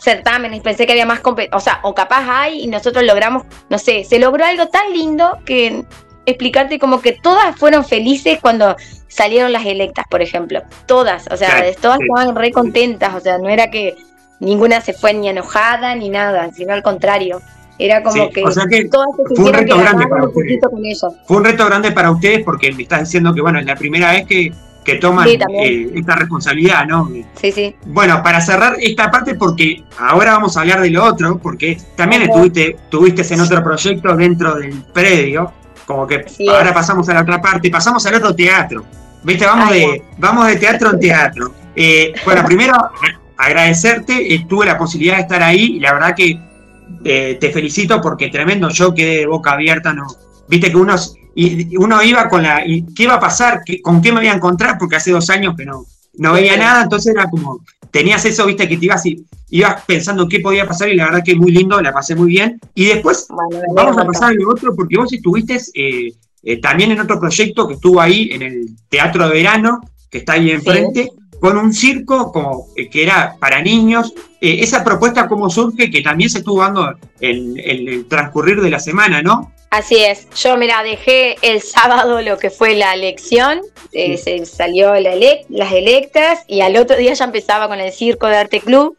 [0.00, 4.04] certámenes, pensé que había más o sea, o capaz hay y nosotros logramos, no sé,
[4.04, 5.84] se logró algo tan lindo que
[6.24, 8.76] explicarte como que todas fueron felices cuando
[9.08, 10.62] salieron las electas, por ejemplo.
[10.86, 13.96] Todas, o sea, todas estaban re contentas, o sea, no era que
[14.38, 17.40] ninguna se fue ni enojada ni nada, sino al contrario.
[17.78, 20.60] Era como que, todas se fue un reto grande para ustedes.
[21.26, 24.12] Fue un reto grande para ustedes porque me estás diciendo que, bueno, es la primera
[24.12, 24.52] vez que,
[24.84, 27.08] que toman eh, esta responsabilidad, ¿no?
[27.40, 27.76] Sí, sí.
[27.86, 32.22] Bueno, para cerrar esta parte, porque ahora vamos a hablar de lo otro, porque también
[32.22, 35.52] estuviste, estuviste en otro proyecto dentro del predio,
[35.86, 38.84] como que ahora pasamos a la otra parte, pasamos al otro teatro.
[39.22, 39.46] ¿Viste?
[39.46, 41.52] Vamos, de, vamos de teatro en teatro.
[41.76, 42.74] Eh, bueno, primero
[43.36, 46.47] agradecerte, eh, tuve la posibilidad de estar ahí y la verdad que
[47.04, 50.06] eh, te felicito porque tremendo, yo quedé de boca abierta, no,
[50.48, 50.94] viste que uno,
[51.34, 53.62] y, uno iba con la, y, ¿qué iba a pasar?
[53.82, 54.76] ¿Con qué me voy a encontrar?
[54.78, 55.84] Porque hace dos años que no,
[56.14, 60.28] no veía nada, entonces era como, tenías eso, viste, que te ibas y ibas pensando
[60.28, 62.60] qué podía pasar y la verdad que muy lindo, la pasé muy bien.
[62.74, 63.26] Y después
[63.74, 68.00] vamos a pasar al otro porque vos estuviste eh, también en otro proyecto que estuvo
[68.00, 69.80] ahí en el Teatro de Verano,
[70.10, 71.10] que está ahí enfrente
[71.40, 74.12] con un circo como, eh, que era para niños.
[74.40, 75.90] Eh, esa propuesta, ¿cómo surge?
[75.90, 79.52] Que también se estuvo dando en, el transcurrir de la semana, ¿no?
[79.70, 80.28] Así es.
[80.30, 83.60] Yo, mira, dejé el sábado lo que fue la elección,
[83.92, 85.14] eh, se salió la
[85.48, 88.96] las electas y al otro día ya empezaba con el circo de Arte Club.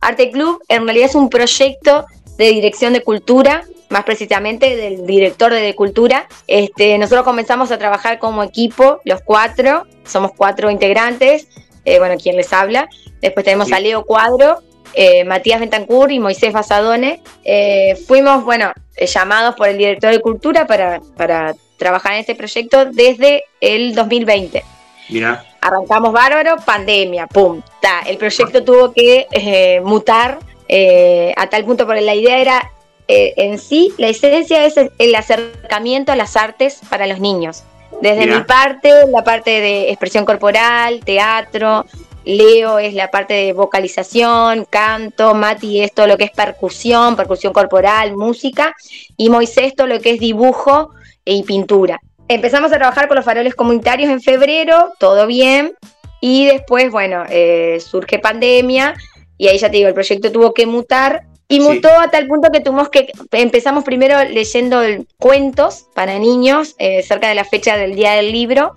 [0.00, 2.06] Arte Club en realidad es un proyecto
[2.38, 6.26] de dirección de cultura más precisamente del director de cultura.
[6.48, 11.46] Este, nosotros comenzamos a trabajar como equipo, los cuatro, somos cuatro integrantes,
[11.84, 12.88] eh, bueno, quien les habla.
[13.20, 14.60] Después tenemos a Leo Cuadro,
[14.94, 17.20] eh, Matías Bentancur y Moisés Basadone.
[17.44, 22.86] Eh, fuimos, bueno, llamados por el director de Cultura para, para trabajar en este proyecto
[22.86, 24.62] desde el 2020.
[25.08, 25.44] Mira.
[25.60, 27.62] Arrancamos bárbaro, pandemia, pum.
[28.06, 30.38] El proyecto tuvo que mutar
[31.36, 32.70] a tal punto, porque la idea era,
[33.06, 37.62] en sí, la esencia es el acercamiento a las artes para los niños.
[38.00, 41.86] Desde mi parte, la parte de expresión corporal, teatro,
[42.24, 47.52] Leo es la parte de vocalización, canto, Mati es todo lo que es percusión, percusión
[47.52, 48.74] corporal, música,
[49.16, 50.90] y Moisés todo lo que es dibujo
[51.24, 52.00] y pintura.
[52.28, 55.72] Empezamos a trabajar con los faroles comunitarios en febrero, todo bien,
[56.20, 58.94] y después, bueno, eh, surge pandemia,
[59.36, 62.48] y ahí ya te digo, el proyecto tuvo que mutar y mutó a tal punto
[62.50, 64.80] que tuvimos que empezamos primero leyendo
[65.18, 68.72] cuentos para niños eh, cerca de la fecha del día del libro.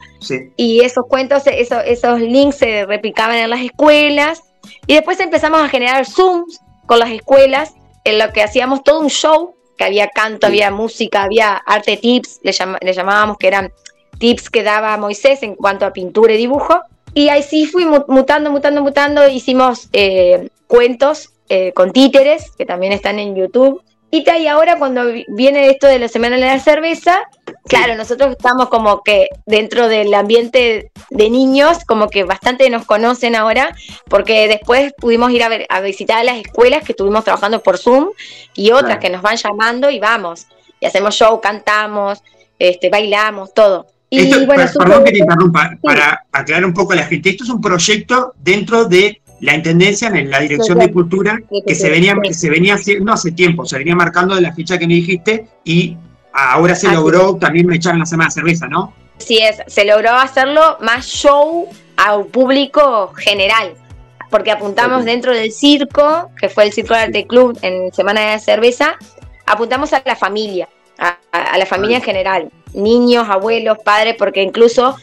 [0.57, 4.43] Y esos cuentos, esos, esos links se replicaban en las escuelas.
[4.87, 9.09] Y después empezamos a generar Zooms con las escuelas, en lo que hacíamos todo un
[9.09, 12.51] show, que había canto, había música, había arte tips, le,
[12.81, 13.71] le llamábamos que eran
[14.19, 16.81] tips que daba Moisés en cuanto a pintura y dibujo.
[17.13, 22.93] Y ahí sí fui mutando, mutando, mutando, hicimos eh, cuentos eh, con títeres, que también
[22.93, 23.81] están en YouTube.
[24.11, 27.21] Y, y ahora cuando viene esto de la Semana de la Cerveza,
[27.67, 33.35] claro, nosotros estamos como que dentro del ambiente de niños, como que bastante nos conocen
[33.35, 33.75] ahora,
[34.07, 38.09] porque después pudimos ir a, ver, a visitar las escuelas que estuvimos trabajando por Zoom
[38.53, 40.47] y otras que nos van llamando y vamos.
[40.79, 42.21] Y hacemos show, cantamos,
[42.57, 43.87] este, bailamos, todo.
[44.09, 47.49] Y, bueno, perdón que te interrumpa, para aclarar un poco a la gente, esto es
[47.49, 52.33] un proyecto dentro de la intendencia en la dirección de cultura que se venía que
[52.33, 55.97] se venía haciendo hace tiempo, se venía marcando de la fecha que me dijiste y
[56.33, 58.93] ahora se logró también me echaron la semana de cerveza, ¿no?
[59.17, 63.73] Sí es, se logró hacerlo más show al público general,
[64.29, 68.39] porque apuntamos dentro del circo, que fue el Circo de Arte Club en Semana de
[68.39, 68.97] Cerveza,
[69.45, 70.67] apuntamos a la familia,
[70.97, 71.17] a,
[71.57, 74.97] la familia en general, niños, abuelos, padres, porque incluso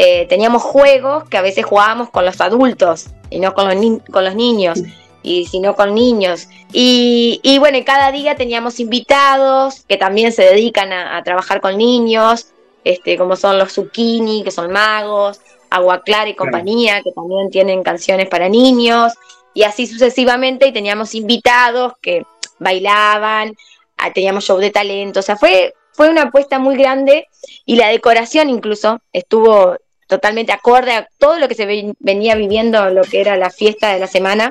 [0.00, 4.24] eh, teníamos juegos que a veces jugábamos con los adultos y no con los, con
[4.24, 4.80] los niños,
[5.24, 6.48] y sino con niños.
[6.72, 12.52] Y, y, bueno, cada día teníamos invitados que también se dedican a, trabajar con niños,
[12.84, 17.82] este, como son los Zucchini, que son magos, Agua Clara y compañía, que también tienen
[17.82, 19.14] canciones para niños,
[19.52, 22.24] y así sucesivamente, y teníamos invitados que
[22.60, 23.56] bailaban,
[23.96, 27.26] ah, teníamos show de talento, o sea, fue, fue una apuesta muy grande
[27.66, 29.76] y la decoración incluso estuvo
[30.08, 34.00] totalmente acorde a todo lo que se venía viviendo, lo que era la fiesta de
[34.00, 34.50] la semana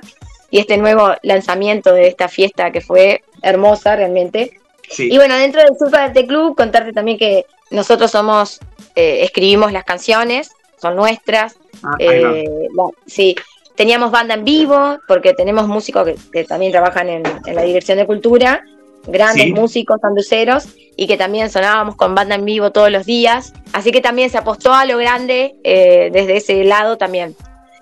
[0.49, 4.59] y este nuevo lanzamiento de esta fiesta que fue hermosa realmente.
[4.97, 8.59] Y bueno, dentro del Super Arte Club, contarte también que nosotros somos,
[8.95, 10.51] eh, escribimos las canciones,
[10.81, 11.57] son nuestras.
[11.83, 12.45] Ah, eh,
[13.05, 13.35] sí,
[13.75, 18.63] teníamos banda en vivo, porque tenemos músicos que, también trabajan en, la dirección de cultura.
[19.07, 23.53] Grandes músicos anduceros y que también sonábamos con banda en vivo todos los días.
[23.73, 27.35] Así que también se apostó a lo grande eh, desde ese lado también.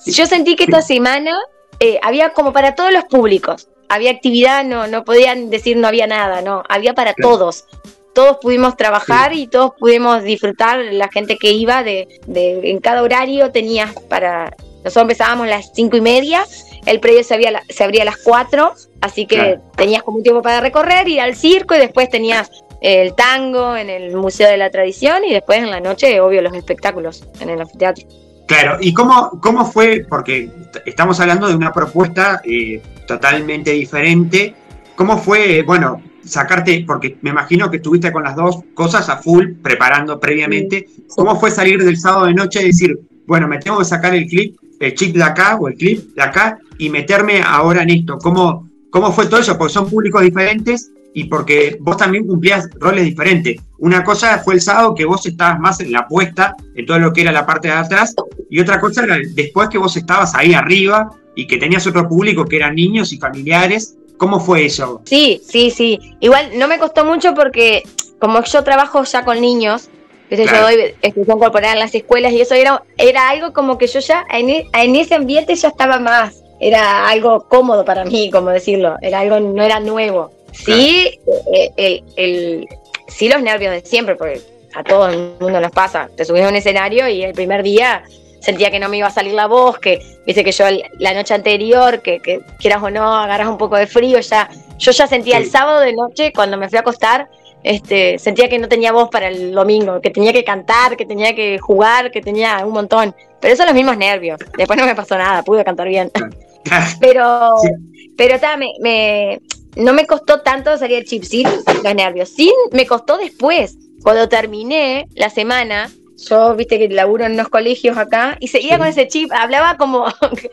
[0.05, 1.37] Yo sentí que esta semana
[1.79, 3.67] eh, había como para todos los públicos.
[3.89, 7.65] Había actividad, no, no podían decir no había nada, no, había para todos.
[8.13, 13.03] Todos pudimos trabajar y todos pudimos disfrutar, la gente que iba de, de en cada
[13.03, 14.55] horario tenías para,
[14.85, 16.45] nosotros empezábamos a las cinco y media,
[16.85, 20.61] el predio se, se abría a las cuatro, así que tenías como un tiempo para
[20.61, 22.49] recorrer, ir al circo y después tenías
[22.81, 26.53] el tango en el Museo de la Tradición y después en la noche, obvio, los
[26.53, 28.05] espectáculos en el anfiteatro.
[28.47, 30.05] Claro, ¿y cómo, cómo fue?
[30.07, 30.51] Porque
[30.85, 34.53] estamos hablando de una propuesta eh, totalmente diferente.
[34.95, 39.53] ¿Cómo fue, bueno, sacarte, porque me imagino que estuviste con las dos cosas a full,
[39.61, 40.87] preparando previamente.
[41.15, 44.27] ¿Cómo fue salir del sábado de noche y decir, bueno, me tengo que sacar el
[44.27, 48.17] clip, el chip de acá o el clip de acá y meterme ahora en esto?
[48.17, 49.57] ¿Cómo, cómo fue todo eso?
[49.57, 53.61] Porque son públicos diferentes y porque vos también cumplías roles diferentes.
[53.79, 57.13] Una cosa fue el sábado que vos estabas más en la apuesta, en todo lo
[57.13, 58.13] que era la parte de atrás,
[58.49, 62.43] y otra cosa era después que vos estabas ahí arriba y que tenías otro público
[62.45, 63.95] que eran niños y familiares.
[64.17, 65.01] ¿Cómo fue eso?
[65.05, 65.99] Sí, sí, sí.
[66.19, 67.83] Igual no me costó mucho porque
[68.19, 69.89] como yo trabajo ya con niños,
[70.29, 73.99] yo doy expresión corporal en las escuelas y eso era, era algo como que yo
[73.99, 78.49] ya en, e, en ese ambiente ya estaba más, era algo cómodo para mí, como
[78.49, 80.31] decirlo, era algo, no era nuevo.
[80.53, 81.19] Sí,
[81.53, 82.67] eh, eh, el,
[83.07, 84.41] sí los nervios de siempre, porque
[84.73, 86.09] a todo el mundo nos pasa.
[86.15, 88.03] Te subís a un escenario y el primer día
[88.39, 90.65] sentía que no me iba a salir la voz, que dice que yo
[90.99, 92.19] la noche anterior, que,
[92.59, 95.93] quieras o no, agarras un poco de frío, ya, yo ya sentía el sábado de
[95.93, 97.27] noche, cuando me fui a acostar,
[97.65, 101.33] este, sentía que no tenía voz para el domingo, que tenía que cantar, que tenía
[101.33, 103.15] que jugar, que tenía un montón.
[103.41, 104.39] Pero eso son los mismos nervios.
[104.55, 106.11] Después no me pasó nada, pude cantar bien.
[107.01, 107.55] pero,
[108.17, 108.37] pero
[108.79, 109.41] me,
[109.77, 112.29] no me costó tanto salir el chip, sí, los nervios.
[112.29, 113.75] Sí, me costó después.
[114.03, 118.85] Cuando terminé la semana, yo, viste que laburo en unos colegios acá, y seguía con
[118.85, 120.05] ese chip, hablaba como,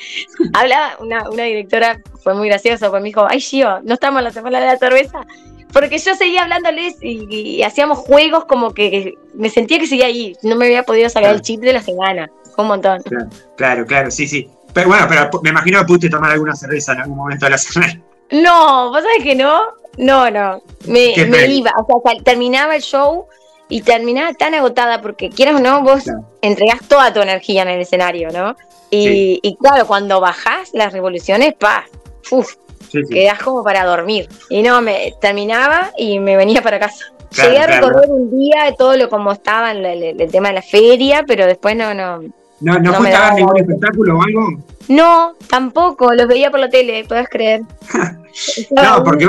[0.55, 4.25] hablaba, una, una, directora fue muy graciosa, pues me dijo, ay Gio, no estamos en
[4.25, 5.27] la semana de la cerveza,
[5.73, 10.57] porque yo seguía hablándoles y, hacíamos juegos como que, me sentía que seguía ahí, no
[10.57, 13.03] me había podido sacar el chip de la semana, un montón.
[13.57, 14.49] Claro, claro, sí, sí.
[14.73, 17.59] Pero bueno, pero me imagino que pudiste tomar alguna cerveza en algún momento de la
[17.59, 18.01] semana.
[18.31, 19.61] No, ¿vos sabés que no?
[19.99, 20.63] No, no.
[20.87, 21.13] Me,
[21.49, 23.27] iba, o sea, terminaba el show
[23.69, 26.05] y terminaba tan agotada porque quieras o no, vos
[26.41, 28.57] entregás toda tu energía en el escenario, ¿no?
[28.91, 31.87] Y, claro, cuando bajás las revoluciones, pa,
[32.95, 34.29] uf, quedás como para dormir.
[34.49, 37.07] Y no, me terminaba y me venía para casa.
[37.31, 41.25] Llegué a recorrer un día todo lo como estaba en el, tema de la feria,
[41.27, 42.21] pero después no, no.
[42.61, 44.65] ¿No, no, fuiste a ver ningún espectáculo o algo?
[44.89, 47.63] No, tampoco, los veía por la tele, puedes creer.
[48.71, 49.29] no, porque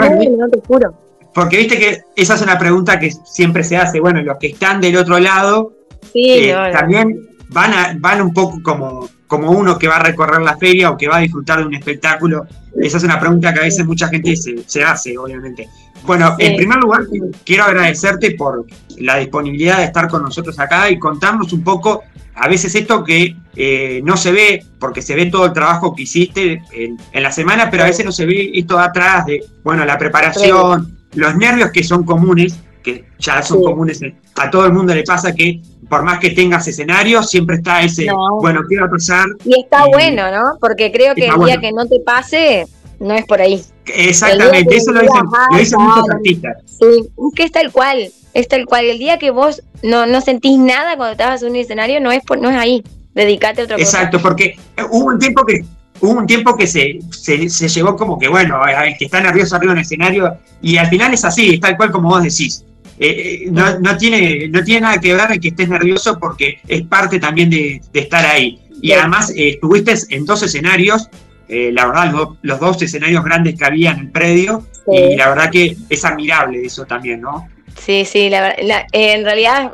[1.34, 4.00] Porque viste que esa es una pregunta que siempre se hace.
[4.00, 5.74] Bueno, los que están del otro lado
[6.14, 10.56] eh, también van, a, van un poco como, como uno que va a recorrer la
[10.58, 12.46] feria o que va a disfrutar de un espectáculo.
[12.80, 15.68] Esa es una pregunta que a veces mucha gente se, hace, obviamente.
[16.04, 17.02] Bueno, en primer lugar,
[17.44, 18.64] quiero agradecerte por
[19.00, 22.04] la disponibilidad de estar con nosotros acá y contarnos un poco
[22.36, 26.04] a veces esto que eh, no se ve, porque se ve todo el trabajo que
[26.04, 29.98] hiciste en, la semana, pero a veces no se ve esto atrás de, bueno, la
[29.98, 34.02] preparación, los nervios que son comunes, que ya son comunes,
[34.36, 38.08] a todo el mundo le pasa que por más que tengas escenario, siempre está ese,
[38.42, 39.28] bueno, ¿qué va a pasar?
[39.46, 40.58] Y está bueno, ¿no?
[40.60, 42.66] Porque creo que el día que no te pase,
[43.00, 43.62] no es por ahí.
[43.86, 45.22] Exactamente, eso lo dicen,
[45.52, 46.58] lo dicen muchos artistas.
[46.66, 48.86] Sí, que es tal cual, es tal cual.
[48.86, 52.24] El día que vos no, no sentís nada cuando estabas en un escenario, no es,
[52.24, 52.84] por, no es ahí.
[53.14, 53.98] Dedicate a otra cosa.
[53.98, 54.58] Exacto, porque
[54.90, 55.64] hubo un tiempo que
[56.00, 59.56] hubo un tiempo que se, se, se llevó como que, bueno, el que está nervioso
[59.56, 62.66] arriba en el escenario, y al final es así, es tal cual como vos decís.
[63.00, 66.84] Eh, eh, no, no, tiene, no tiene nada que ver que estés nervioso porque es
[66.84, 68.60] parte también de, estar ahí.
[68.82, 71.10] Y además eh, estuviste en dos escenarios,
[71.48, 75.78] la verdad, los, dos escenarios grandes que había en el predio, y la verdad que
[75.88, 77.48] es admirable eso también, ¿no?
[77.80, 78.56] Sí, sí, la,
[78.92, 79.72] en realidad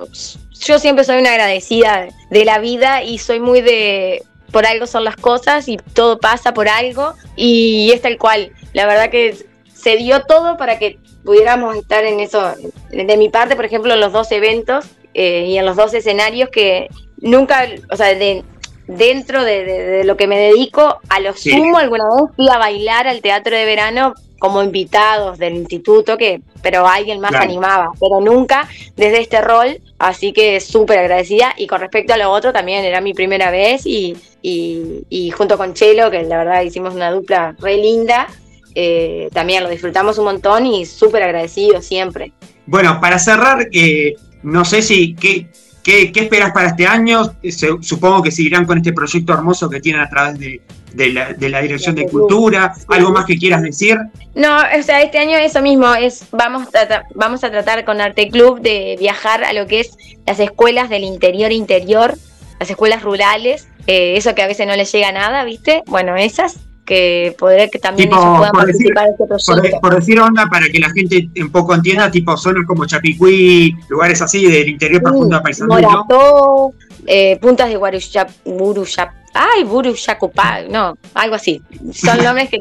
[0.59, 5.03] yo siempre soy una agradecida de la vida y soy muy de por algo son
[5.03, 8.51] las cosas y todo pasa por algo y es tal cual.
[8.73, 9.35] La verdad que
[9.73, 12.53] se dio todo para que pudiéramos estar en eso.
[12.91, 16.49] De mi parte, por ejemplo, en los dos eventos eh, y en los dos escenarios
[16.49, 18.43] que nunca, o sea, de,
[18.87, 23.21] dentro de, lo que me dedico, a lo sumo alguna vez fui a bailar al
[23.21, 29.21] teatro de verano como invitados del instituto, que pero alguien más animaba, pero nunca desde
[29.21, 31.53] este rol, así que súper agradecida.
[31.57, 35.73] Y con respecto a lo otro, también era mi primera vez y, y, junto con
[35.73, 38.27] Chelo, que la verdad hicimos una dupla re linda,
[38.75, 42.33] eh, también lo disfrutamos un montón y súper agradecidos siempre.
[42.65, 45.49] Bueno, para cerrar, eh, no sé si, ¿qué,
[45.83, 47.33] qué, esperas para este año?
[47.81, 50.61] supongo que seguirán con este proyecto hermoso que tienen a través de,
[51.09, 52.73] la, Dirección de Cultura.
[52.89, 53.97] ¿Algo más que quieras decir?
[54.35, 58.29] No, o sea, este año eso mismo, es vamos a, vamos a tratar con Arte
[58.29, 62.15] Club de viajar a lo que es las escuelas del interior interior,
[62.59, 65.81] las escuelas rurales, eh, eso que a veces no les llega nada, ¿viste?
[65.87, 66.59] Bueno, esas
[66.89, 69.79] que poder que también ellos puedan participar de este proyecto.
[69.79, 74.19] Por, decir onda, para que la gente un poco entienda, tipo zonas como Chapicuí, lugares
[74.23, 76.73] así del interior profundo de Paisandú, Morató,
[77.05, 81.61] eh, puntas de Guarushap, Burushap, ay, Burushacupá, no, algo así.
[81.93, 82.59] Son nombres que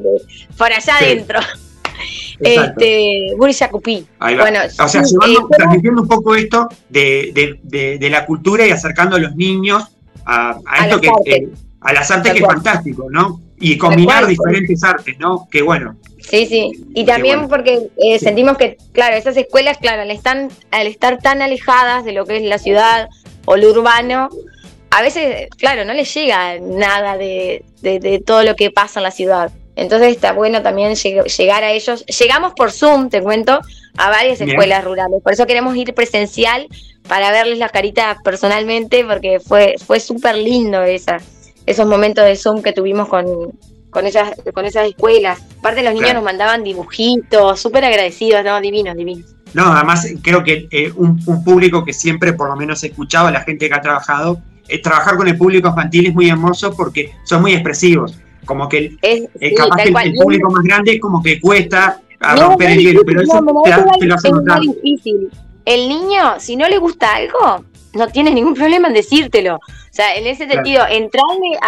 [0.59, 1.41] por allá adentro.
[2.39, 4.07] Este, Burushacupí.
[4.20, 8.70] Bueno, o sea, llevando, eh, transmitiendo un poco esto de, de, de, la cultura y
[8.70, 9.85] acercando a los niños
[10.26, 11.49] a, esto que, eh,
[11.81, 13.47] a las artes que es fantástico, ¿no?
[13.61, 15.48] Y combinar diferentes artes, ¿no?
[15.50, 15.96] Qué bueno.
[16.20, 16.72] Sí, sí.
[16.94, 21.42] Y también porque eh, sentimos que, claro, esas escuelas, claro, al, están, al estar tan
[21.42, 23.09] alejadas de lo que es la ciudad
[23.46, 24.28] o lo urbano,
[24.90, 29.11] a veces, claro, no les llega nada de, de, todo lo que pasa en la
[29.11, 29.52] ciudad.
[29.76, 32.04] Entonces está bueno también llegar a ellos.
[32.06, 33.61] Llegamos por Zoom, te cuento,
[33.96, 35.22] a varias escuelas rurales.
[35.22, 36.66] Por eso queremos ir presencial
[37.06, 41.20] para verles las caritas personalmente, porque fue, fue súper lindo esa
[41.69, 43.27] esos momentos de Zoom que tuvimos con,
[43.91, 45.39] con, esas, con esas escuelas.
[45.59, 48.61] Aparte los niños nos mandaban dibujitos, súper agradecidos, ¿no?
[48.61, 49.35] Divinos, divinos.
[49.53, 53.31] No, además creo que eh, un, público que siempre por lo menos he escuchado a
[53.31, 57.12] la gente que ha trabajado, eh, trabajar con el público infantil es muy hermoso porque
[57.25, 58.19] son muy expresivos.
[58.45, 62.71] Como que es, eh, capaz que el, público más grande es como que cuesta romper
[62.71, 63.45] el hielo, pero eso
[63.99, 64.61] te, lo hace notar.
[64.61, 65.31] difícil.
[65.66, 67.62] El niño, si no le gusta algo,
[67.93, 69.57] no tienes ningún problema en decírtelo.
[69.57, 71.59] O sea, en ese sentido, entrarle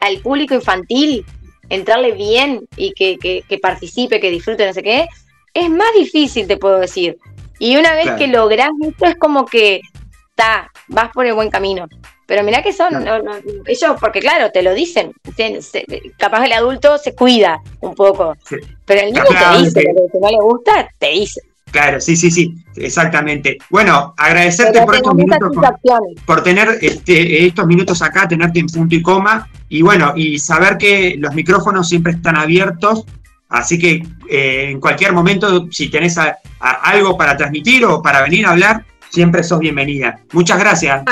[0.00, 1.24] al público infantil,
[1.68, 5.08] entrarle bien y que, participe, que disfrute, no sé qué,
[5.54, 7.18] es más difícil, te puedo decir.
[7.58, 9.80] Y una vez que logras esto, es como que,
[10.30, 11.88] está, vas por el buen camino.
[12.26, 13.06] Pero mirá que son,
[13.66, 15.14] ellos, porque claro, te lo dicen,
[16.18, 18.36] capaz el adulto se cuida un poco,
[18.84, 21.40] pero el niño te dice, que no le gusta, te dice.
[21.70, 23.58] Claro, sí, sí, sí, exactamente.
[23.70, 25.50] Bueno, agradecerte por estos minutos,
[26.24, 30.78] por, tener este, estos minutos acá, tenerte en punto y coma, y bueno, y saber
[30.78, 33.04] que los micrófonos siempre están abiertos,
[33.48, 36.16] así que eh, en cualquier momento, si tenés
[36.58, 40.20] algo para transmitir o para venir a hablar, siempre sos bienvenida.
[40.32, 41.02] Muchas gracias.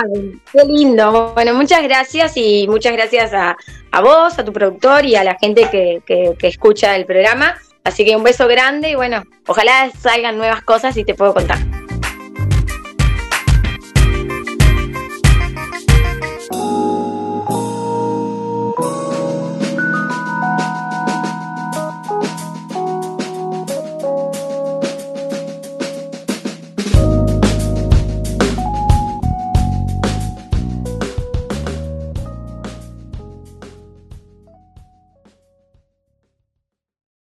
[0.53, 1.33] qué lindo.
[1.35, 3.57] Bueno, muchas gracias y muchas gracias a,
[4.01, 7.57] vos, a tu productor y a la gente que, que escucha el programa.
[7.87, 11.59] Así que un beso grande y bueno, ojalá salgan nuevas cosas y te puedo contar.